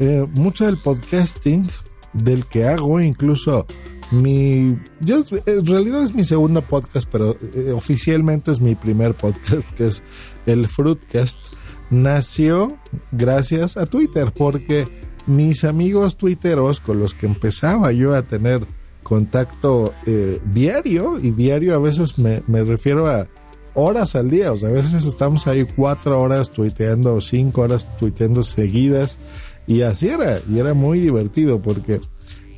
eh, 0.00 0.26
mucho 0.32 0.66
del 0.66 0.78
podcasting 0.78 1.64
del 2.12 2.46
que 2.46 2.66
hago, 2.66 3.00
incluso 3.00 3.66
mi... 4.10 4.78
Yo, 5.00 5.22
en 5.46 5.66
realidad 5.66 6.02
es 6.02 6.14
mi 6.14 6.24
segundo 6.24 6.62
podcast, 6.62 7.08
pero 7.10 7.36
eh, 7.54 7.72
oficialmente 7.72 8.50
es 8.50 8.60
mi 8.60 8.74
primer 8.74 9.14
podcast, 9.14 9.70
que 9.70 9.86
es 9.86 10.02
el 10.46 10.68
Fruitcast. 10.68 11.52
Nació 11.90 12.76
gracias 13.12 13.76
a 13.76 13.86
Twitter, 13.86 14.32
porque 14.36 14.88
mis 15.26 15.64
amigos 15.64 16.16
twitteros 16.16 16.80
con 16.80 16.98
los 16.98 17.14
que 17.14 17.26
empezaba 17.26 17.92
yo 17.92 18.14
a 18.14 18.22
tener 18.22 18.66
contacto 19.04 19.94
eh, 20.06 20.40
diario 20.52 21.20
y 21.20 21.30
diario 21.30 21.76
a 21.76 21.78
veces 21.78 22.18
me, 22.18 22.40
refiero 22.64 23.06
a 23.06 23.28
horas 23.74 24.16
al 24.16 24.30
día, 24.30 24.52
o 24.52 24.56
sea, 24.56 24.70
a 24.70 24.72
veces 24.72 25.04
estamos 25.04 25.46
ahí 25.46 25.64
cuatro 25.76 26.20
horas 26.20 26.50
tuiteando 26.50 27.20
cinco 27.20 27.60
horas 27.62 27.86
tuiteando 27.96 28.42
seguidas. 28.42 29.18
Y 29.66 29.82
así 29.82 30.08
era, 30.08 30.40
y 30.50 30.58
era 30.58 30.74
muy 30.74 31.00
divertido 31.00 31.62
porque 31.62 32.00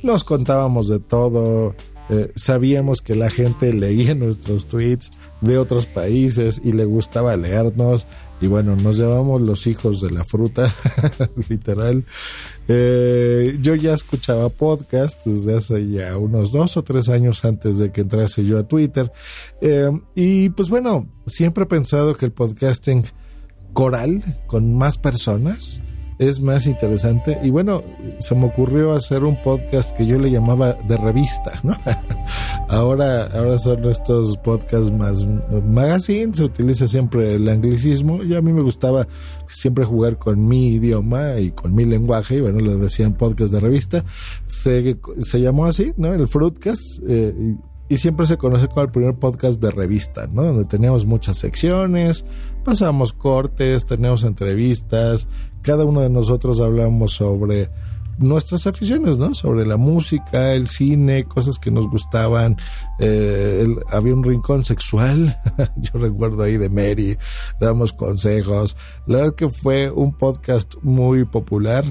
nos 0.03 0.23
contábamos 0.23 0.89
de 0.89 0.99
todo, 0.99 1.75
eh, 2.09 2.31
sabíamos 2.35 3.01
que 3.01 3.15
la 3.15 3.29
gente 3.29 3.73
leía 3.73 4.15
nuestros 4.15 4.65
tweets 4.67 5.11
de 5.41 5.57
otros 5.57 5.85
países 5.85 6.59
y 6.63 6.71
le 6.71 6.85
gustaba 6.85 7.37
leernos 7.37 8.07
y 8.39 8.47
bueno, 8.47 8.75
nos 8.75 8.97
llevamos 8.97 9.41
los 9.41 9.65
hijos 9.67 10.01
de 10.01 10.11
la 10.11 10.23
fruta, 10.23 10.73
literal. 11.49 12.03
Eh, 12.67 13.57
yo 13.61 13.75
ya 13.75 13.93
escuchaba 13.93 14.49
podcast 14.49 15.25
desde 15.25 15.55
hace 15.55 15.89
ya 15.89 16.17
unos 16.17 16.51
dos 16.51 16.77
o 16.77 16.83
tres 16.83 17.09
años 17.09 17.45
antes 17.45 17.77
de 17.77 17.91
que 17.91 18.01
entrase 18.01 18.45
yo 18.45 18.59
a 18.59 18.67
Twitter. 18.67 19.11
Eh, 19.61 19.89
y 20.15 20.49
pues 20.49 20.69
bueno, 20.69 21.07
siempre 21.25 21.63
he 21.63 21.67
pensado 21.67 22.15
que 22.15 22.25
el 22.25 22.31
podcasting 22.31 23.05
coral, 23.73 24.23
con 24.47 24.75
más 24.75 24.97
personas, 24.97 25.81
es 26.19 26.41
más 26.41 26.67
interesante. 26.67 27.39
Y 27.43 27.49
bueno, 27.49 27.83
se 28.19 28.35
me 28.35 28.45
ocurrió 28.45 28.93
hacer 28.93 29.23
un 29.23 29.41
podcast 29.41 29.95
que 29.95 30.05
yo 30.05 30.19
le 30.19 30.31
llamaba 30.31 30.73
de 30.73 30.97
revista, 30.97 31.59
¿no? 31.63 31.75
ahora, 32.67 33.25
ahora 33.27 33.59
son 33.59 33.85
estos 33.85 34.37
podcasts 34.37 34.91
más 34.91 35.25
magazine, 35.65 36.33
se 36.33 36.43
utiliza 36.43 36.87
siempre 36.87 37.35
el 37.35 37.47
anglicismo. 37.49 38.23
Y 38.23 38.35
a 38.35 38.41
mí 38.41 38.53
me 38.53 38.61
gustaba 38.61 39.07
siempre 39.47 39.85
jugar 39.85 40.17
con 40.17 40.47
mi 40.47 40.73
idioma 40.73 41.39
y 41.39 41.51
con 41.51 41.73
mi 41.73 41.85
lenguaje, 41.85 42.35
y 42.35 42.41
bueno, 42.41 42.59
le 42.59 42.75
decían 42.75 43.13
podcast 43.13 43.53
de 43.53 43.59
revista. 43.59 44.05
Se, 44.47 44.97
se 45.19 45.41
llamó 45.41 45.65
así, 45.65 45.93
¿no? 45.97 46.13
El 46.13 46.27
Fruitcast. 46.27 47.01
Eh, 47.07 47.55
y 47.89 47.97
siempre 47.97 48.25
se 48.25 48.37
conoce 48.37 48.67
como 48.67 48.81
el 48.81 48.91
primer 48.91 49.15
podcast 49.15 49.61
de 49.61 49.71
revista, 49.71 50.27
¿no? 50.27 50.43
Donde 50.43 50.65
teníamos 50.65 51.05
muchas 51.05 51.37
secciones, 51.37 52.25
pasábamos 52.65 53.13
cortes, 53.13 53.85
teníamos 53.85 54.25
entrevistas, 54.25 55.29
cada 55.61 55.85
uno 55.85 56.01
de 56.01 56.09
nosotros 56.09 56.59
hablamos 56.59 57.13
sobre 57.13 57.69
nuestras 58.17 58.67
aficiones, 58.67 59.17
¿no? 59.17 59.35
Sobre 59.35 59.65
la 59.65 59.77
música, 59.77 60.53
el 60.53 60.67
cine, 60.67 61.25
cosas 61.25 61.59
que 61.59 61.71
nos 61.71 61.89
gustaban. 61.89 62.57
Eh, 62.99 63.67
había 63.89 64.13
un 64.13 64.23
rincón 64.23 64.63
sexual, 64.63 65.37
yo 65.77 65.99
recuerdo 65.99 66.43
ahí 66.43 66.57
de 66.57 66.69
Mary, 66.69 67.17
damos 67.59 67.93
consejos. 67.93 68.77
La 69.05 69.17
verdad 69.17 69.35
que 69.35 69.49
fue 69.49 69.91
un 69.91 70.13
podcast 70.13 70.75
muy 70.81 71.25
popular. 71.25 71.83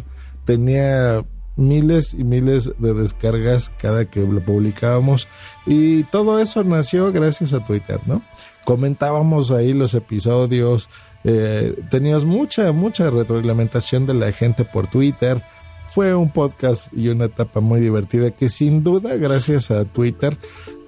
Tenía 0.45 1.25
miles 1.57 2.15
y 2.15 2.25
miles 2.25 2.73
de 2.79 2.95
descargas 2.95 3.71
cada 3.79 4.05
que 4.05 4.21
lo 4.21 4.45
publicábamos 4.45 5.27
y 5.65 6.05
todo 6.05 6.39
eso 6.39 6.63
nació 6.65 7.13
gracias 7.13 7.55
a 7.55 7.65
Twitter, 7.65 8.01
¿no? 8.07 8.23
Comentábamos 8.65 9.51
ahí 9.53 9.73
los 9.73 9.95
episodios, 9.95 10.91
eh, 11.25 11.75
teníamos 11.91 12.25
mucha, 12.25 12.71
mucha 12.73 13.11
retroalimentación 13.11 14.07
de 14.07 14.15
la 14.15 14.33
gente 14.33 14.65
por 14.65 14.87
Twitter. 14.87 15.43
Fue 15.89 16.15
un 16.15 16.31
podcast 16.33 16.93
y 16.93 17.09
una 17.09 17.27
etapa 17.27 17.61
muy 17.61 17.81
divertida 17.81 18.31
que 18.31 18.49
sin 18.49 18.83
duda, 18.83 19.17
gracias 19.17 19.71
a 19.71 19.85
Twitter, 19.85 20.37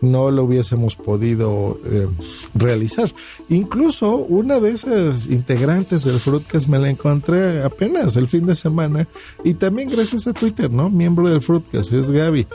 no 0.01 0.31
lo 0.31 0.45
hubiésemos 0.45 0.97
podido 0.97 1.81
eh, 1.85 2.09
realizar. 2.55 3.13
Incluso 3.49 4.17
una 4.17 4.61
de 4.61 4.71
esas 4.71 5.27
integrantes 5.27 6.05
del 6.05 6.21
Fruitcast 6.21 6.69
me 6.69 6.79
la 6.79 6.91
encontré 6.91 7.63
apenas 7.63 8.17
el 8.17 8.27
fin 8.27 8.47
de 8.47 8.57
semana 8.57 9.09
y 9.45 9.55
también 9.55 9.91
gracias 9.91 10.27
a 10.27 10.33
Twitter, 10.33 10.71
¿no? 10.71 10.91
Miembro 10.91 11.29
del 11.29 11.43
Fruitcast, 11.43 11.93
es 11.93 12.11
Gaby. 12.11 12.47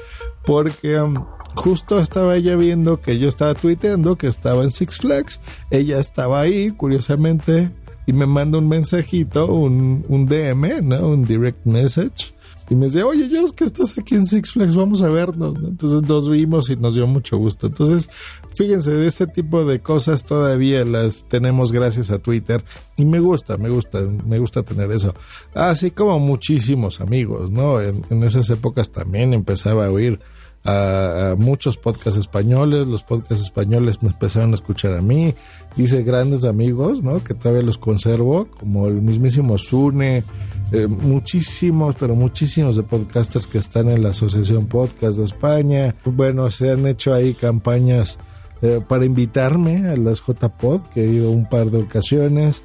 Porque 0.46 1.00
um, 1.00 1.26
justo 1.56 2.00
estaba 2.00 2.36
ella 2.36 2.56
viendo 2.56 3.02
que 3.02 3.18
yo 3.18 3.30
estaba 3.30 3.54
tuiteando, 3.54 4.18
que 4.18 4.28
estaba 4.28 4.64
en 4.64 4.72
Six 4.72 4.98
Flags. 4.98 5.42
Ella 5.70 6.00
estaba 6.00 6.42
ahí, 6.42 6.72
curiosamente, 6.72 7.72
y 8.06 8.14
me 8.14 8.26
manda 8.26 8.58
un 8.58 8.68
mensajito, 8.68 9.52
un, 9.54 10.06
un 10.08 10.26
DM, 10.26 10.82
¿no? 10.84 11.10
Un 11.10 11.26
direct 11.26 11.66
message. 11.66 12.34
y 12.70 12.76
me 12.76 12.88
dice, 12.88 13.04
oye, 13.04 13.26
es 13.40 13.52
que 13.52 13.64
estás 13.64 13.98
aquí 13.98 14.16
en 14.16 14.26
Six 14.26 14.52
Flags, 14.52 14.76
vamos 14.76 15.02
a 15.04 15.10
vernos. 15.10 15.56
Entonces 15.64 16.02
nos 16.08 16.30
vimos 16.30 16.70
y 16.70 16.76
nos 16.76 16.96
dio 16.96 17.08
mucho 17.08 17.38
gusto. 17.38 17.68
Entonces, 17.68 18.10
fíjense, 18.56 18.92
de 18.92 19.08
este 19.08 19.28
tipo 19.28 19.66
de 19.66 19.80
cosas 19.80 20.24
todavía 20.26 20.84
las 20.86 21.28
tenemos 21.28 21.72
gracias 21.72 22.12
a 22.12 22.20
Twitter 22.20 22.64
y 22.98 23.06
me 23.06 23.20
gusta, 23.20 23.58
me 23.58 23.70
gusta, 23.70 24.02
me 24.02 24.40
gusta 24.40 24.64
tener 24.64 24.92
eso. 24.92 25.14
Así 25.54 25.92
como 25.92 26.20
muchísimos 26.20 27.02
amigos, 27.02 27.52
¿no? 27.52 27.82
En, 27.82 28.04
en 28.10 28.24
esas 28.24 28.50
épocas 28.50 28.92
también 28.92 29.34
empezaba 29.34 29.86
a 29.86 29.92
oír 29.92 30.20
a, 30.66 31.36
muchos 31.38 31.78
podcasts 31.78 32.20
españoles, 32.20 32.88
los 32.88 33.04
podcasts 33.04 33.44
españoles 33.44 34.02
me 34.02 34.10
empezaron 34.10 34.52
a 34.52 34.56
escuchar 34.56 34.94
a 34.94 35.02
mí, 35.02 35.34
hice 35.76 36.04
grandes 36.04 36.46
amigos, 36.46 37.02
¿no? 37.04 37.24
Que 37.24 37.34
todavía 37.34 37.64
los 37.64 37.78
conservo, 37.78 38.48
como 38.60 38.88
el 38.88 39.02
mismísimo 39.02 39.58
Sune, 39.58 40.24
eh, 40.72 40.88
muchísimos, 40.88 41.96
pero 42.00 42.16
muchísimos 42.16 42.76
de 42.76 42.84
podcasters 42.84 43.48
que 43.48 43.58
están 43.58 43.90
en 43.90 44.04
la 44.04 44.10
Asociación 44.10 44.68
Podcast 44.68 45.18
de 45.18 45.26
España. 45.26 45.96
Bueno, 46.06 46.50
se 46.52 46.72
han 46.72 46.88
hecho 46.88 47.14
ahí 47.14 47.34
campañas 47.34 48.18
eh, 48.62 48.80
para 48.88 49.06
invitarme 49.06 49.90
a 49.90 49.98
las 49.98 50.22
JPod, 50.26 50.84
que 50.94 51.04
he 51.04 51.08
ido 51.08 51.32
un 51.32 51.48
par 51.50 51.70
de 51.70 51.80
ocasiones. 51.80 52.64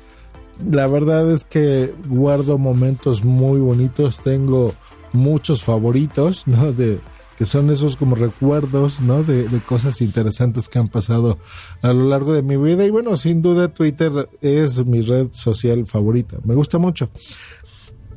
La 0.70 0.86
verdad 0.86 1.30
es 1.30 1.44
que 1.44 1.92
guardo 2.08 2.58
momentos 2.58 3.24
muy 3.24 3.58
bonitos, 3.60 4.20
tengo 4.20 4.72
muchos 5.12 5.62
favoritos, 5.62 6.46
¿no? 6.46 6.72
De, 6.72 7.00
que 7.38 7.44
son 7.44 7.70
esos 7.70 7.96
como 7.96 8.16
recuerdos, 8.16 9.00
¿no? 9.00 9.22
De, 9.22 9.46
cosas 9.64 10.02
interesantes 10.02 10.68
que 10.68 10.80
han 10.80 10.88
pasado 10.88 11.38
a 11.82 11.92
lo 11.92 12.08
largo 12.08 12.32
de 12.32 12.42
mi 12.42 12.56
vida. 12.56 12.84
Y 12.84 12.90
bueno, 12.90 13.16
sin 13.16 13.42
duda 13.42 13.68
Twitter 13.68 14.28
es 14.40 14.84
mi 14.84 15.02
red 15.02 15.28
social 15.30 15.86
favorita. 15.86 16.38
Me 16.44 16.56
gusta 16.56 16.78
mucho. 16.78 17.10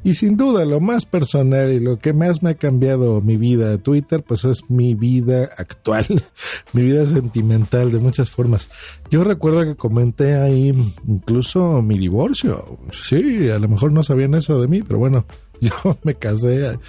Y 0.03 0.15
sin 0.15 0.37
duda, 0.37 0.65
lo 0.65 0.79
más 0.79 1.05
personal 1.05 1.71
y 1.71 1.79
lo 1.79 1.99
que 1.99 2.13
más 2.13 2.41
me 2.41 2.49
ha 2.49 2.55
cambiado 2.55 3.21
mi 3.21 3.37
vida 3.37 3.77
Twitter, 3.77 4.23
pues 4.23 4.43
es 4.45 4.71
mi 4.71 4.95
vida 4.95 5.49
actual, 5.55 6.07
mi 6.73 6.81
vida 6.81 7.05
sentimental 7.05 7.91
de 7.91 7.99
muchas 7.99 8.31
formas. 8.31 8.71
Yo 9.11 9.23
recuerdo 9.23 9.63
que 9.63 9.75
comenté 9.75 10.33
ahí 10.33 10.73
incluso 11.07 11.83
mi 11.83 11.99
divorcio. 11.99 12.79
Sí, 12.91 13.49
a 13.49 13.59
lo 13.59 13.67
mejor 13.67 13.91
no 13.91 14.01
sabían 14.01 14.33
eso 14.33 14.59
de 14.59 14.67
mí, 14.67 14.81
pero 14.81 14.97
bueno, 14.97 15.25
yo 15.69 15.97
me 16.03 16.15
casé 16.15 16.79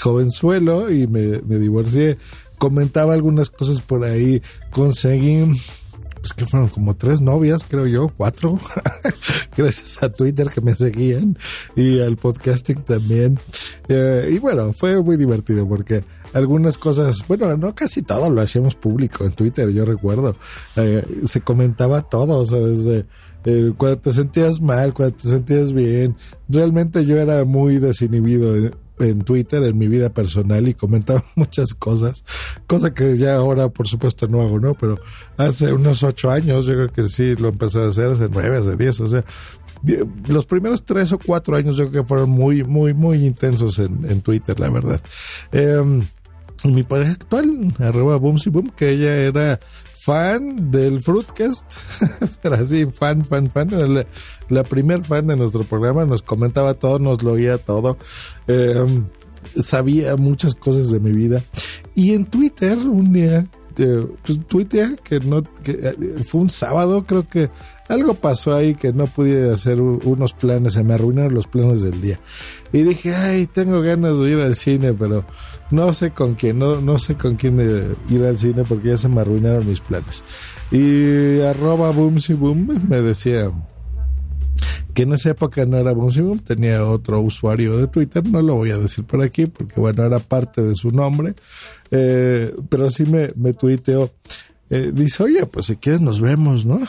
jovenzuelo 0.00 0.90
y 0.90 1.06
me, 1.06 1.40
divorcié. 1.58 2.18
Comentaba 2.58 3.14
algunas 3.14 3.50
cosas 3.50 3.80
por 3.80 4.04
ahí. 4.04 4.42
Conseguí 4.70 5.44
pues 6.20 6.34
que 6.34 6.46
fueron 6.46 6.68
como 6.68 6.94
tres 6.94 7.20
novias, 7.20 7.64
creo 7.68 7.84
yo, 7.84 8.08
cuatro, 8.16 8.56
gracias 9.56 10.00
a 10.04 10.12
Twitter 10.12 10.48
que 10.50 10.60
me 10.60 10.72
seguían 10.72 11.36
y 11.74 12.00
al 12.00 12.16
podcasting 12.16 12.82
también. 12.82 13.40
Eh, 13.88 14.30
y 14.32 14.38
bueno, 14.38 14.72
fue 14.72 15.02
muy 15.02 15.16
divertido 15.16 15.68
porque 15.68 16.04
algunas 16.32 16.78
cosas, 16.78 17.26
bueno, 17.26 17.56
no 17.56 17.74
casi 17.74 18.02
todo 18.02 18.30
lo 18.30 18.40
hacíamos 18.40 18.76
público 18.76 19.24
en 19.24 19.32
Twitter, 19.32 19.68
yo 19.70 19.84
recuerdo. 19.84 20.36
Eh, 20.76 21.04
se 21.24 21.40
comentaba 21.40 22.02
todo, 22.02 22.38
o 22.38 22.46
sea, 22.46 22.58
desde 22.60 23.04
eh, 23.44 23.72
cuando 23.76 23.98
te 23.98 24.12
sentías 24.12 24.60
mal, 24.60 24.94
cuando 24.94 25.16
te 25.16 25.28
sentías 25.28 25.72
bien. 25.72 26.16
Realmente 26.48 27.04
yo 27.04 27.18
era 27.18 27.44
muy 27.44 27.78
desinhibido 27.78 28.70
en, 28.98 29.22
Twitter, 29.24 29.62
en 29.64 29.76
mi 29.78 29.88
vida 29.88 30.10
personal, 30.10 30.68
y 30.68 30.74
comentaba 30.74 31.24
muchas 31.34 31.74
cosas, 31.74 32.24
cosa 32.66 32.92
que 32.92 33.16
ya 33.16 33.34
ahora 33.34 33.68
por 33.68 33.88
supuesto 33.88 34.28
no 34.28 34.40
hago, 34.40 34.60
¿no? 34.60 34.74
Pero 34.74 34.98
hace 35.36 35.72
unos 35.72 36.02
ocho 36.02 36.30
años 36.30 36.66
yo 36.66 36.74
creo 36.74 36.92
que 36.92 37.04
sí 37.04 37.34
lo 37.36 37.48
empecé 37.48 37.80
a 37.80 37.88
hacer, 37.88 38.10
hace 38.10 38.28
nueve, 38.30 38.58
hace 38.58 38.76
diez, 38.76 39.00
o 39.00 39.08
sea, 39.08 39.24
los 40.28 40.46
primeros 40.46 40.84
tres 40.84 41.10
o 41.10 41.18
cuatro 41.18 41.56
años 41.56 41.76
yo 41.76 41.88
creo 41.88 42.02
que 42.02 42.08
fueron 42.08 42.30
muy, 42.30 42.62
muy, 42.62 42.94
muy 42.94 43.26
intensos 43.26 43.80
en, 43.80 44.20
Twitter, 44.20 44.60
la 44.60 44.70
verdad. 44.70 45.00
Eh, 45.50 46.02
mi 46.64 46.84
pareja 46.84 47.12
actual, 47.12 47.74
arroba 47.80 48.16
Boom, 48.16 48.38
que 48.76 48.90
ella 48.90 49.16
era 49.16 49.58
fan 50.04 50.70
del 50.70 51.00
Fruitcast, 51.00 51.74
pero 52.42 52.56
así, 52.56 52.86
fan, 52.86 53.24
fan, 53.24 53.48
fan, 53.50 53.68
la, 53.94 54.04
la 54.48 54.64
primer 54.64 55.04
fan 55.04 55.28
de 55.28 55.36
nuestro 55.36 55.62
programa, 55.62 56.04
nos 56.04 56.22
comentaba 56.22 56.74
todo, 56.74 56.98
nos 56.98 57.22
lo 57.22 57.32
oía 57.32 57.58
todo, 57.58 57.96
em, 58.48 59.06
sabía 59.60 60.16
muchas 60.16 60.54
cosas 60.54 60.90
de 60.90 60.98
mi 60.98 61.12
vida. 61.12 61.42
Y 61.94 62.14
en 62.14 62.24
Twitter, 62.26 62.76
un 62.78 63.12
día, 63.12 63.46
eh, 63.78 64.06
pues 64.24 64.40
tuitea 64.46 64.96
que 64.96 65.20
no, 65.20 65.42
que 65.62 65.72
eh, 65.72 66.24
fue 66.24 66.40
un 66.40 66.50
sábado, 66.50 67.04
creo 67.04 67.28
que 67.28 67.50
algo 67.88 68.14
pasó 68.14 68.54
ahí 68.54 68.74
que 68.74 68.92
no 68.92 69.06
pude 69.06 69.52
hacer 69.52 69.80
unos 69.80 70.32
planes, 70.32 70.72
se 70.72 70.82
me 70.82 70.94
arruinaron 70.94 71.34
los 71.34 71.46
planes 71.46 71.82
del 71.82 72.00
día. 72.00 72.18
Y 72.72 72.82
dije, 72.82 73.14
ay, 73.14 73.46
tengo 73.46 73.82
ganas 73.82 74.18
de 74.18 74.30
ir 74.30 74.38
al 74.38 74.56
cine, 74.56 74.94
pero 74.94 75.24
no 75.72 75.92
sé 75.92 76.12
con 76.12 76.34
quién, 76.34 76.58
no, 76.58 76.80
no 76.80 76.98
sé 76.98 77.16
con 77.16 77.36
quién 77.36 77.58
ir 78.08 78.24
al 78.24 78.38
cine 78.38 78.64
porque 78.68 78.88
ya 78.88 78.98
se 78.98 79.08
me 79.08 79.20
arruinaron 79.20 79.66
mis 79.66 79.80
planes. 79.80 80.24
Y 80.70 81.40
arroba 81.40 81.90
Boomsy 81.90 82.34
Boom 82.34 82.86
me 82.88 83.00
decía 83.00 83.50
que 84.94 85.02
en 85.02 85.12
esa 85.14 85.30
época 85.30 85.64
no 85.64 85.78
era 85.78 85.92
Boomsy 85.92 86.20
Boom, 86.20 86.38
tenía 86.40 86.84
otro 86.86 87.20
usuario 87.20 87.76
de 87.78 87.86
Twitter, 87.86 88.24
no 88.26 88.42
lo 88.42 88.54
voy 88.56 88.70
a 88.70 88.78
decir 88.78 89.04
por 89.04 89.22
aquí 89.22 89.46
porque 89.46 89.80
bueno, 89.80 90.04
era 90.04 90.18
parte 90.18 90.62
de 90.62 90.74
su 90.74 90.90
nombre, 90.90 91.34
eh, 91.90 92.54
pero 92.68 92.90
sí 92.90 93.04
me, 93.04 93.30
me 93.36 93.54
tuiteó. 93.54 94.10
Eh, 94.70 94.90
dice, 94.94 95.22
oye, 95.22 95.46
pues 95.46 95.66
si 95.66 95.76
quieres 95.76 96.00
nos 96.00 96.20
vemos, 96.20 96.64
¿no? 96.64 96.80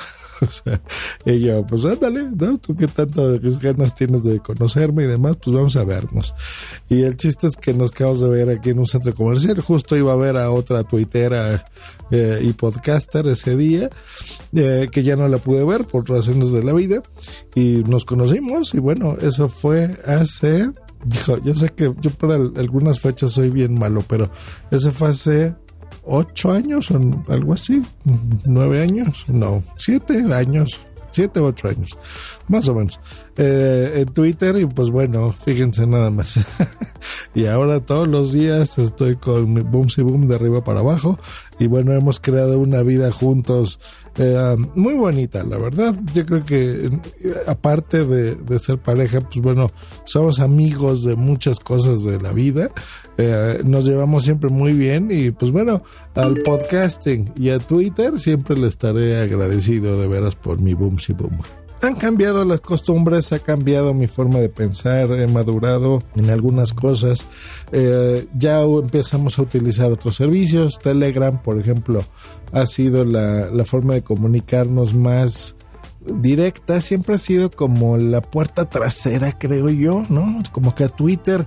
Sea, 0.64 0.82
y 1.26 1.40
yo, 1.40 1.66
pues 1.66 1.86
ándale, 1.86 2.30
¿no? 2.36 2.58
Tú 2.58 2.76
qué 2.76 2.88
tanto 2.88 3.40
ganas 3.62 3.96
tienes 3.96 4.24
de 4.24 4.40
conocerme 4.40 5.04
y 5.04 5.08
demás, 5.08 5.38
pues 5.44 5.56
vamos 5.56 5.76
a 5.76 5.84
vernos. 5.84 6.36
Y 6.90 7.04
el 7.04 7.18
chiste 7.18 7.48
es 7.48 7.56
que 7.56 7.74
nos 7.74 7.92
acabamos 7.92 8.22
de 8.22 8.30
ver 8.30 8.50
aquí 8.50 8.72
en 8.72 8.80
un 8.80 8.86
centro 8.86 9.14
comercial. 9.14 9.60
Justo 9.62 9.96
iba 9.96 10.14
a 10.14 10.18
ver 10.18 10.38
a 10.38 10.52
otra 10.52 10.84
tuitera 10.84 11.66
eh, 12.12 12.42
y 12.44 12.54
podcaster 12.54 13.28
ese 13.28 13.56
día, 13.56 13.90
eh, 14.54 14.88
que 14.92 15.04
ya 15.04 15.16
no 15.16 15.28
la 15.28 15.38
pude 15.38 15.64
ver 15.64 15.86
por 15.86 16.10
razones 16.10 16.52
de 16.52 16.64
la 16.64 16.74
vida. 16.74 17.02
Y 17.56 17.84
nos 17.88 18.06
conocimos 18.06 18.74
y 18.74 18.80
bueno, 18.80 19.18
eso 19.22 19.50
fue 19.50 19.98
hace... 20.06 20.70
Dijo, 21.06 21.38
yo 21.44 21.54
sé 21.54 21.68
que 21.68 21.94
yo 22.00 22.12
para 22.12 22.36
algunas 22.36 23.02
fechas 23.02 23.32
soy 23.32 23.50
bien 23.50 23.78
malo, 23.78 24.06
pero 24.08 24.30
eso 24.72 24.90
fue 24.94 25.10
hace 25.10 25.54
ocho 26.06 26.52
años 26.52 26.92
o 26.92 27.00
algo 27.30 27.54
así, 27.54 27.84
nueve 28.46 28.82
años, 28.82 29.26
no, 29.30 29.64
siete 29.78 30.24
años, 30.34 30.80
siete 31.12 31.40
o 31.40 31.48
ocho 31.48 31.70
años, 31.70 31.98
más 32.48 32.68
o 32.68 32.76
menos, 32.76 33.00
eh, 33.38 33.94
en 33.96 34.14
Twitter 34.14 34.58
y 34.58 34.66
pues 34.66 34.90
bueno, 34.90 35.32
fíjense 35.34 35.88
nada 35.88 36.10
más. 36.10 36.40
y 37.36 37.46
ahora 37.48 37.80
todos 37.80 38.08
los 38.08 38.32
días 38.32 38.78
estoy 38.78 39.16
con 39.16 39.56
Boom 39.72 39.88
y 39.96 40.02
Boom 40.02 40.28
de 40.28 40.36
arriba 40.36 40.64
para 40.64 40.82
abajo 40.82 41.20
y 41.60 41.68
bueno, 41.68 41.94
hemos 41.94 42.20
creado 42.20 42.60
una 42.60 42.82
vida 42.84 43.12
juntos 43.12 43.80
eh, 44.16 44.56
muy 44.76 44.94
bonita, 44.94 45.44
la 45.44 45.58
verdad. 45.58 45.96
Yo 46.14 46.26
creo 46.26 46.46
que 46.46 46.92
aparte 47.48 48.06
de, 48.06 48.36
de, 48.36 48.60
ser 48.60 48.78
pareja, 48.78 49.22
pues 49.22 49.42
bueno, 49.42 49.72
somos 50.06 50.40
amigos 50.40 51.04
de 51.04 51.16
muchas 51.16 51.60
cosas 51.60 52.04
de 52.04 52.22
la 52.22 52.34
vida. 52.34 52.70
Eh, 53.18 53.62
nos 53.64 53.86
llevamos 53.86 54.24
siempre 54.24 54.50
muy 54.50 54.74
bien 54.74 55.10
y 55.12 55.32
pues 55.32 55.52
bueno, 55.52 55.84
al 56.16 56.36
podcasting 56.42 57.32
y 57.36 57.50
a 57.50 57.60
Twitter 57.60 58.18
siempre 58.20 58.58
le 58.58 58.68
estaré 58.68 59.22
agradecido 59.22 60.00
de 60.00 60.08
veras 60.08 60.36
por 60.36 60.60
mi 60.60 60.74
boom 60.74 61.00
si 61.00 61.14
boom. 61.14 61.40
Han 61.84 61.96
cambiado 61.96 62.46
las 62.46 62.62
costumbres, 62.62 63.34
ha 63.34 63.40
cambiado 63.40 63.94
mi 63.94 64.08
forma 64.08 64.40
de 64.40 64.48
pensar, 64.48 65.12
he 65.12 65.28
madurado 65.28 66.02
en 66.16 66.30
algunas 66.30 66.72
cosas. 66.72 67.28
Eh, 67.74 68.26
ya 68.34 68.62
empezamos 68.62 69.38
a 69.38 69.42
utilizar 69.42 69.92
otros 69.92 70.16
servicios. 70.16 70.80
Telegram, 70.80 71.44
por 71.44 71.60
ejemplo, 71.60 72.06
ha 72.54 72.66
sido 72.68 73.04
la, 73.04 73.66
forma 73.66 73.96
de 73.96 74.02
comunicarnos 74.02 74.94
más 74.94 75.58
directa. 76.06 76.80
Siempre 76.80 77.16
ha 77.16 77.18
sido 77.18 77.52
como 77.52 77.98
la 77.98 78.22
puerta 78.22 78.70
trasera, 78.70 79.38
creo 79.38 79.68
yo, 79.68 80.06
¿no? 80.08 80.42
Como 80.54 80.74
que 80.74 80.88
Twitter 80.88 81.46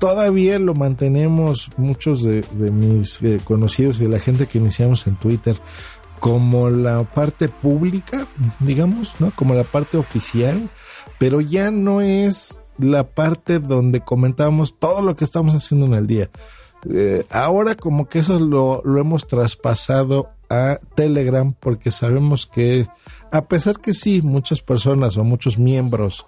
todavía 0.00 0.58
lo 0.58 0.74
mantenemos 0.74 1.70
muchos 1.76 2.24
de, 2.24 2.42
mis 2.72 3.22
eh, 3.22 3.38
conocidos 3.44 4.00
y 4.00 4.04
de 4.04 4.10
la 4.10 4.18
gente 4.18 4.46
que 4.46 4.58
iniciamos 4.58 5.06
en 5.06 5.14
Twitter 5.14 5.56
como 6.20 6.70
la 6.70 7.02
parte 7.04 7.48
pública, 7.48 8.26
digamos, 8.60 9.20
¿no? 9.20 9.32
Como 9.34 9.54
la 9.54 9.64
parte 9.64 9.96
oficial, 9.96 10.68
pero 11.18 11.40
ya 11.40 11.70
no 11.70 12.00
es 12.00 12.62
la 12.78 13.08
parte 13.08 13.58
donde 13.58 14.00
comentamos 14.00 14.78
todo 14.78 15.02
lo 15.02 15.16
que 15.16 15.24
estamos 15.24 15.54
haciendo 15.54 15.86
en 15.86 15.94
el 15.94 16.06
día. 16.06 16.30
Eh, 16.88 17.26
ahora 17.30 17.74
como 17.74 18.08
que 18.08 18.20
eso 18.20 18.38
lo, 18.38 18.82
lo 18.84 19.00
hemos 19.00 19.26
traspasado 19.26 20.28
a 20.48 20.78
Telegram 20.94 21.52
porque 21.52 21.90
sabemos 21.90 22.46
que 22.46 22.86
a 23.32 23.46
pesar 23.46 23.80
que 23.80 23.94
sí, 23.94 24.22
muchas 24.22 24.62
personas 24.62 25.16
o 25.16 25.24
muchos 25.24 25.58
miembros 25.58 26.26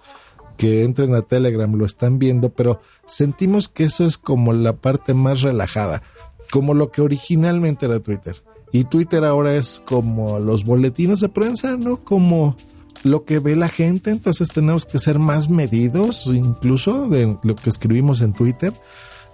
que 0.57 0.85
entren 0.85 1.14
a 1.14 1.22
Telegram 1.22 1.72
lo 1.74 1.87
están 1.87 2.18
viendo, 2.18 2.50
pero 2.50 2.81
sentimos 3.07 3.68
que 3.68 3.85
eso 3.85 4.05
es 4.05 4.18
como 4.18 4.53
la 4.53 4.74
parte 4.74 5.14
más 5.14 5.40
relajada, 5.40 6.03
como 6.50 6.74
lo 6.74 6.90
que 6.90 7.00
originalmente 7.00 7.87
era 7.87 8.00
Twitter. 8.00 8.42
Y 8.72 8.85
Twitter 8.85 9.24
ahora 9.24 9.54
es 9.54 9.83
como 9.85 10.38
los 10.38 10.64
boletines 10.64 11.20
de 11.20 11.28
prensa, 11.28 11.76
¿no? 11.76 11.96
Como 11.96 12.56
lo 13.02 13.24
que 13.24 13.38
ve 13.38 13.56
la 13.56 13.68
gente, 13.68 14.11
entonces 14.11 14.50
tenemos 14.50 14.85
que 14.85 14.98
ser 14.98 15.18
más 15.18 15.48
medidos 15.48 16.26
incluso 16.26 17.09
de 17.09 17.37
lo 17.42 17.56
que 17.56 17.70
escribimos 17.70 18.20
en 18.20 18.33
Twitter. 18.33 18.72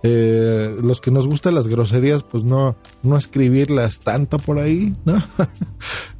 Eh, 0.02 0.76
los 0.82 1.00
que 1.00 1.10
nos 1.10 1.26
gustan 1.26 1.54
las 1.54 1.68
groserías, 1.68 2.22
pues 2.22 2.44
no, 2.44 2.76
no 3.02 3.16
escribirlas 3.16 4.00
tanto 4.00 4.38
por 4.38 4.58
ahí, 4.58 4.94
¿no? 5.04 5.22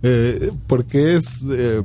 Eh, 0.02 0.52
porque 0.68 1.14
es 1.14 1.44
eh, 1.50 1.82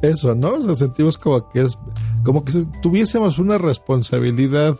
eso, 0.00 0.34
¿no? 0.34 0.54
O 0.54 0.62
sea, 0.62 0.74
sentimos 0.74 1.18
como 1.18 1.50
que 1.50 1.62
es, 1.62 1.76
como 2.24 2.42
que 2.42 2.52
tuviésemos 2.80 3.38
una 3.38 3.58
responsabilidad 3.58 4.78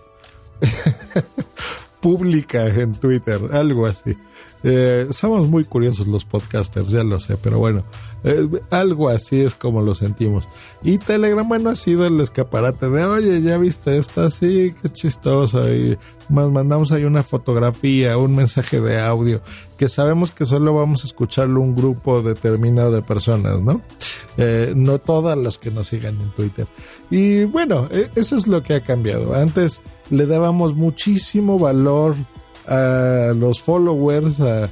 pública 2.01 2.67
en 2.69 2.93
Twitter, 2.93 3.41
algo 3.53 3.85
así. 3.85 4.17
Eh, 4.65 5.07
somos 5.11 5.49
muy 5.49 5.65
curiosos 5.65 6.07
los 6.07 6.25
podcasters, 6.25 6.91
ya 6.91 7.05
lo 7.05 7.21
sé, 7.21 7.37
pero 7.37 7.59
bueno, 7.59 7.85
eh, 8.25 8.49
algo 8.71 9.09
así 9.09 9.41
es 9.41 9.55
como 9.55 9.83
lo 9.83 9.95
sentimos. 9.95 10.49
Y 10.83 10.99
Telegram, 10.99 11.49
bueno, 11.49 11.71
ha 11.71 11.77
sido 11.77 12.07
el 12.07 12.21
escaparate 12.21 12.91
de, 12.91 13.05
oye, 13.05 13.41
ya 13.41 13.59
viste 13.59 13.97
esta, 13.97 14.31
sí, 14.31 14.75
qué 14.83 14.89
chistoso. 14.89 15.73
Y 15.73 15.97
más 16.29 16.51
mandamos 16.51 16.91
ahí 16.91 17.05
una 17.05 17.23
fotografía, 17.23 18.19
un 18.19 18.35
mensaje 18.35 18.81
de 18.81 19.01
audio, 19.01 19.41
que 19.77 19.89
sabemos 19.89 20.33
que 20.33 20.45
solo 20.45 20.75
vamos 20.75 21.05
a 21.05 21.07
escucharlo 21.07 21.61
un 21.61 21.77
grupo 21.77 22.23
determinado 22.23 22.91
de 22.91 23.03
personas, 23.03 23.61
¿no? 23.61 23.81
Eh, 24.37 24.73
no 24.77 24.99
todas 24.99 25.39
las 25.39 25.59
que 25.59 25.71
nos 25.71 25.89
sigan 25.89 26.21
en 26.21 26.33
Twitter. 26.33 26.67
Y 27.11 27.45
bueno, 27.45 27.89
eso 28.15 28.37
es 28.37 28.47
lo 28.47 28.63
que 28.63 28.75
ha 28.75 28.83
cambiado. 28.83 29.35
Antes 29.35 29.83
le 30.11 30.27
dábamos 30.27 30.75
muchísimo 30.75 31.59
valor 31.59 32.17
a 32.69 33.33
los 33.35 33.61
followers, 33.61 34.41
a, 34.41 34.71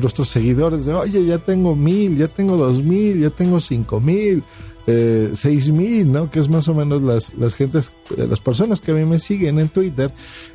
nuestros 0.00 0.28
seguidores, 0.28 0.86
de 0.86 0.94
oye, 0.94 1.26
ya 1.26 1.38
tengo 1.38 1.76
mil, 1.76 2.16
ya 2.16 2.28
tengo 2.28 2.56
dos 2.56 2.82
mil, 2.82 3.20
ya 3.20 3.28
tengo 3.28 3.60
cinco 3.60 4.00
mil, 4.00 4.42
eh, 4.86 5.30
seis 5.34 5.70
mil, 5.70 6.10
¿no? 6.10 6.30
Que 6.30 6.40
es 6.40 6.48
más 6.48 6.66
o 6.68 6.74
menos 6.74 7.02
las, 7.02 7.34
las 7.34 7.54
gentes, 7.54 7.92
las 8.16 8.40
personas 8.40 8.80
que 8.80 8.92
a 8.92 8.94
mí 8.94 9.04
me 9.04 9.18
siguen 9.18 9.58
en 9.58 9.68
Twitter. 9.68 10.14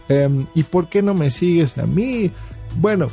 Em, 0.10 0.48
¿Y 0.56 0.64
por 0.64 0.90
qué 0.90 1.04
no 1.04 1.14
me 1.14 1.30
sigues 1.30 1.78
a 1.78 1.86
mí? 1.86 2.32
Bueno, 2.80 3.10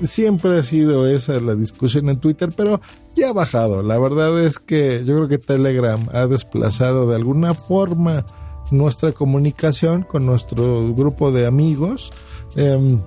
siempre 0.00 0.58
ha 0.58 0.62
sido 0.62 1.06
esa 1.06 1.38
la 1.40 1.54
discusión 1.54 2.08
en 2.08 2.18
Twitter, 2.18 2.50
pero 2.56 2.80
ya 3.14 3.30
ha 3.30 3.32
bajado. 3.32 3.82
La 3.82 3.98
verdad 3.98 4.42
es 4.42 4.58
que 4.58 5.04
yo 5.04 5.16
creo 5.16 5.28
que 5.28 5.38
Telegram 5.38 6.00
ha 6.12 6.26
desplazado 6.26 7.08
de 7.08 7.16
alguna 7.16 7.54
forma 7.54 8.24
nuestra 8.70 9.12
comunicación 9.12 10.02
con 10.02 10.26
nuestro 10.26 10.92
grupo 10.94 11.30
de 11.30 11.46
amigos. 11.46 12.12
Em, 12.56 13.00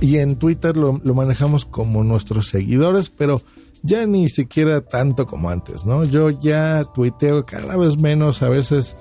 y 0.00 0.18
en 0.18 0.36
Twitter 0.36 0.76
lo, 0.76 1.00
manejamos 1.14 1.64
como 1.64 2.04
nuestros 2.04 2.48
seguidores, 2.48 3.10
pero 3.10 3.40
ya 3.82 4.06
ni 4.06 4.28
siquiera 4.28 4.82
tanto 4.82 5.26
como 5.26 5.50
antes, 5.50 5.86
¿no? 5.86 6.04
Yo 6.04 6.30
ya 6.30 6.84
tuiteo 6.84 7.46
cada 7.46 7.76
vez 7.76 7.96
menos, 7.98 8.42
a 8.42 8.48
veces 8.48 8.96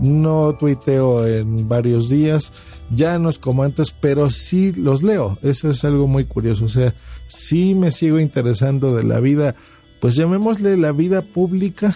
no 0.00 0.54
tuiteo 0.54 1.26
en 1.26 1.68
varios 1.68 2.08
días, 2.08 2.52
ya 2.90 3.18
no 3.18 3.30
es 3.30 3.38
como 3.38 3.62
antes, 3.62 3.90
pero 3.90 4.30
sí 4.30 4.72
los 4.72 5.02
leo, 5.02 5.38
eso 5.42 5.70
es 5.70 5.84
algo 5.84 6.06
muy 6.06 6.24
curioso, 6.24 6.66
o 6.66 6.68
sea, 6.68 6.94
sí 7.26 7.74
me 7.74 7.90
sigo 7.90 8.20
interesando 8.20 8.94
de 8.94 9.02
la 9.02 9.20
vida 9.20 9.54
pues 10.00 10.14
llamémosle 10.14 10.76
la 10.76 10.92
vida 10.92 11.22
pública 11.22 11.94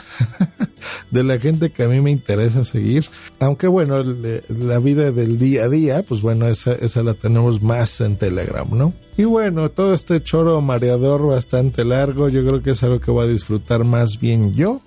de 1.11 1.25
la 1.25 1.39
gente 1.39 1.71
que 1.71 1.85
a 1.85 1.89
mí 1.89 2.01
me 2.01 2.11
interesa 2.11 2.65
seguir. 2.65 3.07
Aunque 3.41 3.69
bueno, 3.69 4.03
la 4.03 4.79
vida 4.79 5.13
del 5.13 5.39
día 5.39 5.65
a 5.65 5.69
día, 5.69 6.03
pues 6.03 6.23
bueno, 6.23 6.47
esa, 6.47 6.73
esa 6.73 7.03
la 7.03 7.15
tenemos 7.15 7.63
más 7.63 8.01
en 8.01 8.17
Telegram, 8.17 8.69
¿no? 8.71 8.93
Y 9.17 9.25
bueno, 9.25 9.71
todo 9.71 9.95
este 9.95 10.23
choro 10.23 10.61
mareador 10.61 11.27
bastante 11.27 11.85
largo, 11.85 12.29
yo 12.29 12.45
creo 12.45 12.63
que 12.63 12.71
es 12.71 12.83
algo 12.83 13.01
que 13.01 13.11
voy 13.11 13.25
a 13.25 13.29
disfrutar 13.29 13.85
más 13.85 14.19
bien 14.19 14.55
yo 14.55 14.81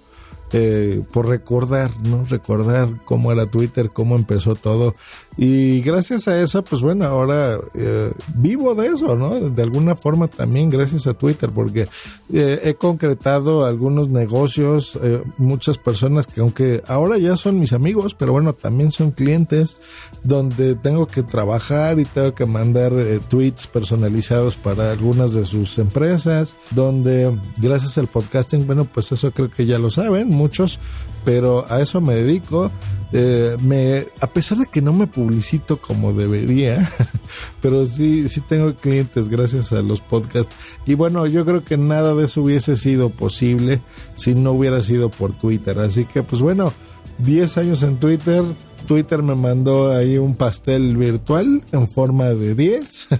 eh, 0.52 1.04
por 1.12 1.28
recordar, 1.28 1.92
¿no? 2.02 2.24
Recordar 2.24 3.02
cómo 3.04 3.32
era 3.32 3.46
Twitter, 3.48 3.90
cómo 3.92 4.16
empezó 4.16 4.56
todo. 4.56 4.96
Y 5.38 5.82
gracias 5.82 6.28
a 6.28 6.42
eso, 6.42 6.64
pues 6.64 6.82
bueno, 6.82 7.06
ahora 7.06 7.60
eh, 7.74 8.12
vivo 8.36 8.74
de 8.74 8.88
eso, 8.88 9.16
¿no? 9.16 9.50
De 9.50 9.64
alguna 9.64 9.96
forma 9.96 10.28
también 10.28 10.70
gracias 10.70 11.08
a 11.08 11.14
Twitter, 11.14 11.50
porque 11.54 11.88
eh, 12.34 12.62
he 12.64 12.76
concretado 12.76 13.66
algunos 13.66 14.10
negocios, 14.10 14.98
muchas 15.38 15.78
personas 15.78 16.28
que 16.28 16.42
aunque 16.42 16.82
ahora 16.88 17.18
ya 17.18 17.36
son 17.38 17.60
mis 17.60 17.74
amigos, 17.74 18.16
pero 18.16 18.32
bueno, 18.32 18.54
también 18.54 18.92
son 18.92 19.12
clientes 19.12 19.78
donde 20.24 20.76
tengo 20.76 21.08
que 21.08 21.24
trabajar 21.24 22.00
y 22.00 22.06
tengo 22.06 22.34
que 22.34 22.46
mandar 22.46 22.94
tweets 23.28 23.68
personalizados 23.68 24.56
para 24.56 24.92
algunas 24.92 25.34
de 25.34 25.46
sus 25.46 25.78
empresas, 25.80 26.56
donde 26.72 27.38
gracias 27.58 27.98
al 27.98 28.08
podcasting, 28.08 28.66
bueno, 28.66 28.86
pues 28.86 29.12
eso 29.12 29.32
creo 29.32 29.52
que 29.52 29.66
ya 29.66 29.80
lo 29.80 29.90
saben, 29.90 30.30
muchos, 30.30 30.80
pero 31.26 31.66
a 31.68 31.82
eso 31.82 32.00
me 32.00 32.16
dedico. 32.16 32.72
Eh, 33.12 33.58
me, 33.62 34.08
a 34.22 34.28
pesar 34.28 34.58
de 34.58 34.66
que 34.66 34.82
no 34.82 34.92
me 34.92 35.08
publicito 35.08 35.78
como 35.78 36.14
debería, 36.14 36.92
pero 37.62 37.86
sí, 37.86 38.28
sí 38.28 38.42
tengo 38.42 38.76
clientes 38.76 39.30
gracias 39.30 39.74
a 39.74 39.82
los 39.82 40.02
podcasts. 40.02 40.56
Y 40.86 40.94
bueno, 40.94 41.26
yo 41.26 41.46
creo 41.46 41.64
que 41.64 41.78
nada 41.78 42.14
de 42.14 42.26
eso 42.26 42.42
hubiese 42.42 42.78
sido 42.78 43.10
posible 43.10 43.82
si 44.16 44.36
no 44.36 44.52
hubiera 44.52 44.82
sido 44.82 45.10
por 45.10 45.34
Twitter. 45.34 45.80
Así 45.80 46.06
que 46.06 46.24
pues 46.24 46.42
bueno, 46.42 46.72
10 47.20 47.58
años 47.58 47.84
en 47.84 47.98
Twitter. 47.98 48.44
Twitter 48.86 49.24
me 49.24 49.34
mandó 49.34 49.92
ahí 49.92 50.18
un 50.18 50.36
pastel 50.36 50.96
virtual 50.96 51.64
en 51.72 51.88
forma 51.88 52.26
de 52.26 52.56
10. 52.56 53.08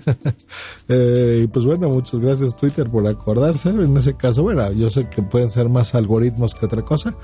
Eh, 0.88 1.42
y 1.44 1.48
pues 1.48 1.66
bueno, 1.66 1.90
muchas 1.90 2.20
gracias 2.20 2.56
Twitter 2.56 2.88
por 2.88 3.08
acordarse. 3.08 3.70
En 3.70 3.98
ese 3.98 4.16
caso, 4.16 4.44
bueno, 4.44 4.72
yo 4.74 4.92
sé 4.92 5.10
que 5.10 5.24
pueden 5.24 5.50
ser 5.50 5.68
más 5.68 5.96
algoritmos 5.96 6.54
que 6.54 6.68
otra 6.68 6.84
cosa. 6.84 7.16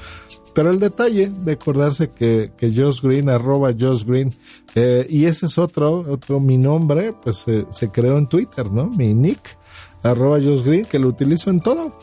Pero 0.53 0.69
el 0.69 0.79
detalle 0.79 1.29
de 1.29 1.53
acordarse 1.53 2.11
que, 2.11 2.51
que 2.57 2.75
Josh 2.75 3.01
Green, 3.01 3.29
arroba 3.29 3.71
Josh 3.77 4.03
Green, 4.03 4.33
eh, 4.75 5.05
y 5.09 5.25
ese 5.25 5.45
es 5.45 5.57
otro, 5.57 6.05
otro, 6.09 6.39
mi 6.39 6.57
nombre, 6.57 7.13
pues 7.23 7.45
se 7.69 7.89
creó 7.91 8.17
en 8.17 8.27
Twitter, 8.27 8.69
¿no? 8.69 8.87
Mi 8.87 9.13
nick, 9.13 9.57
arroba 10.03 10.39
Josh 10.39 10.63
Green, 10.63 10.85
que 10.85 10.99
lo 10.99 11.07
utilizo 11.07 11.49
en 11.49 11.59
todo 11.59 11.93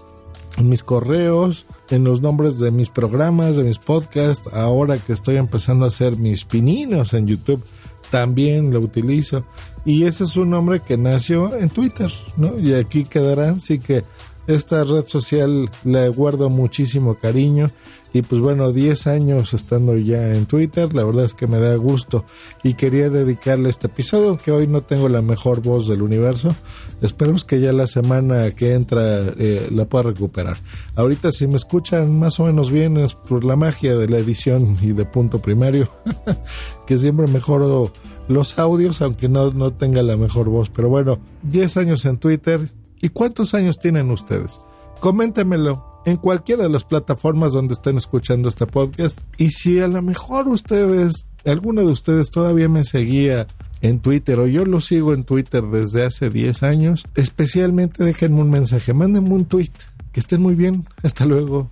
en 0.58 0.68
mis 0.68 0.82
correos, 0.82 1.66
en 1.88 2.04
los 2.04 2.20
nombres 2.20 2.58
de 2.58 2.70
mis 2.70 2.88
programas, 2.88 3.56
de 3.56 3.64
mis 3.64 3.78
podcasts. 3.78 4.48
Ahora 4.52 4.98
que 4.98 5.12
estoy 5.12 5.36
empezando 5.36 5.84
a 5.84 5.88
hacer 5.88 6.16
mis 6.16 6.44
pininos 6.44 7.14
en 7.14 7.26
YouTube, 7.26 7.62
también 8.10 8.72
lo 8.72 8.80
utilizo. 8.80 9.44
Y 9.84 10.04
ese 10.04 10.24
es 10.24 10.36
un 10.36 10.50
nombre 10.50 10.80
que 10.80 10.96
nació 10.96 11.56
en 11.56 11.70
Twitter, 11.70 12.12
¿no? 12.36 12.58
Y 12.58 12.74
aquí 12.74 13.04
quedará, 13.04 13.50
así 13.50 13.78
que 13.78 14.04
esta 14.46 14.82
red 14.82 15.06
social 15.06 15.70
le 15.84 16.08
guardo 16.08 16.50
muchísimo 16.50 17.14
cariño 17.14 17.70
y 18.12 18.22
pues 18.22 18.40
bueno, 18.40 18.72
10 18.72 19.06
años 19.06 19.52
estando 19.52 19.96
ya 19.96 20.34
en 20.34 20.46
Twitter, 20.46 20.94
la 20.94 21.04
verdad 21.04 21.24
es 21.24 21.34
que 21.34 21.46
me 21.46 21.58
da 21.58 21.74
gusto 21.76 22.24
y 22.62 22.74
quería 22.74 23.10
dedicarle 23.10 23.68
este 23.68 23.88
episodio, 23.88 24.38
que 24.38 24.50
hoy 24.50 24.66
no 24.66 24.80
tengo 24.80 25.08
la 25.08 25.20
mejor 25.20 25.60
voz 25.60 25.88
del 25.88 26.02
universo. 26.02 26.54
Esperemos 27.02 27.44
que 27.44 27.60
ya 27.60 27.72
la 27.72 27.86
semana 27.86 28.50
que 28.52 28.72
entra 28.72 29.02
eh, 29.02 29.68
la 29.70 29.84
pueda 29.84 30.04
recuperar. 30.04 30.56
Ahorita 30.96 31.32
si 31.32 31.46
me 31.46 31.56
escuchan 31.56 32.18
más 32.18 32.40
o 32.40 32.44
menos 32.44 32.70
bien 32.70 32.96
es 32.96 33.14
por 33.14 33.44
la 33.44 33.56
magia 33.56 33.96
de 33.96 34.08
la 34.08 34.18
edición 34.18 34.78
y 34.80 34.92
de 34.92 35.04
punto 35.04 35.40
primario, 35.40 35.90
que 36.86 36.96
siempre 36.96 37.26
mejoro 37.26 37.92
los 38.28 38.58
audios, 38.58 39.02
aunque 39.02 39.28
no, 39.28 39.50
no 39.50 39.72
tenga 39.72 40.02
la 40.02 40.16
mejor 40.16 40.48
voz. 40.48 40.70
Pero 40.70 40.88
bueno, 40.88 41.18
10 41.42 41.76
años 41.76 42.04
en 42.06 42.18
Twitter. 42.18 42.60
¿Y 43.00 43.10
cuántos 43.10 43.54
años 43.54 43.78
tienen 43.78 44.10
ustedes? 44.10 44.60
Coméntemelo 45.00 45.87
en 46.04 46.16
cualquiera 46.16 46.62
de 46.62 46.68
las 46.68 46.84
plataformas 46.84 47.52
donde 47.52 47.74
estén 47.74 47.96
escuchando 47.96 48.48
este 48.48 48.66
podcast. 48.66 49.20
Y 49.36 49.50
si 49.50 49.80
a 49.80 49.88
lo 49.88 50.02
mejor 50.02 50.48
ustedes, 50.48 51.28
alguno 51.44 51.82
de 51.82 51.92
ustedes 51.92 52.30
todavía 52.30 52.68
me 52.68 52.84
seguía 52.84 53.46
en 53.80 54.00
Twitter 54.00 54.40
o 54.40 54.46
yo 54.46 54.64
lo 54.64 54.80
sigo 54.80 55.12
en 55.12 55.24
Twitter 55.24 55.62
desde 55.64 56.04
hace 56.04 56.30
10 56.30 56.62
años, 56.62 57.04
especialmente 57.14 58.04
déjenme 58.04 58.40
un 58.40 58.50
mensaje, 58.50 58.92
mándenme 58.94 59.30
un 59.30 59.44
tweet. 59.44 59.72
Que 60.12 60.20
estén 60.20 60.40
muy 60.40 60.54
bien. 60.54 60.84
Hasta 61.02 61.26
luego 61.26 61.68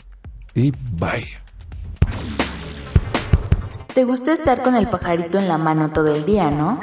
y 0.54 0.72
bye. 0.98 1.26
¿Te 3.94 4.04
gusta 4.04 4.32
estar 4.32 4.62
con 4.62 4.74
el 4.74 4.88
pajarito 4.88 5.38
en 5.38 5.48
la 5.48 5.56
mano 5.56 5.90
todo 5.90 6.14
el 6.14 6.26
día, 6.26 6.50
no? 6.50 6.80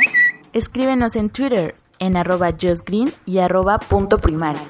Escríbenos 0.51 1.15
en 1.15 1.29
Twitter 1.29 1.75
en 1.99 2.17
arroba 2.17 2.51
justgreen 2.59 3.11
y 3.25 3.37
arroba 3.37 3.77
punto 3.79 4.17
primario. 4.19 4.61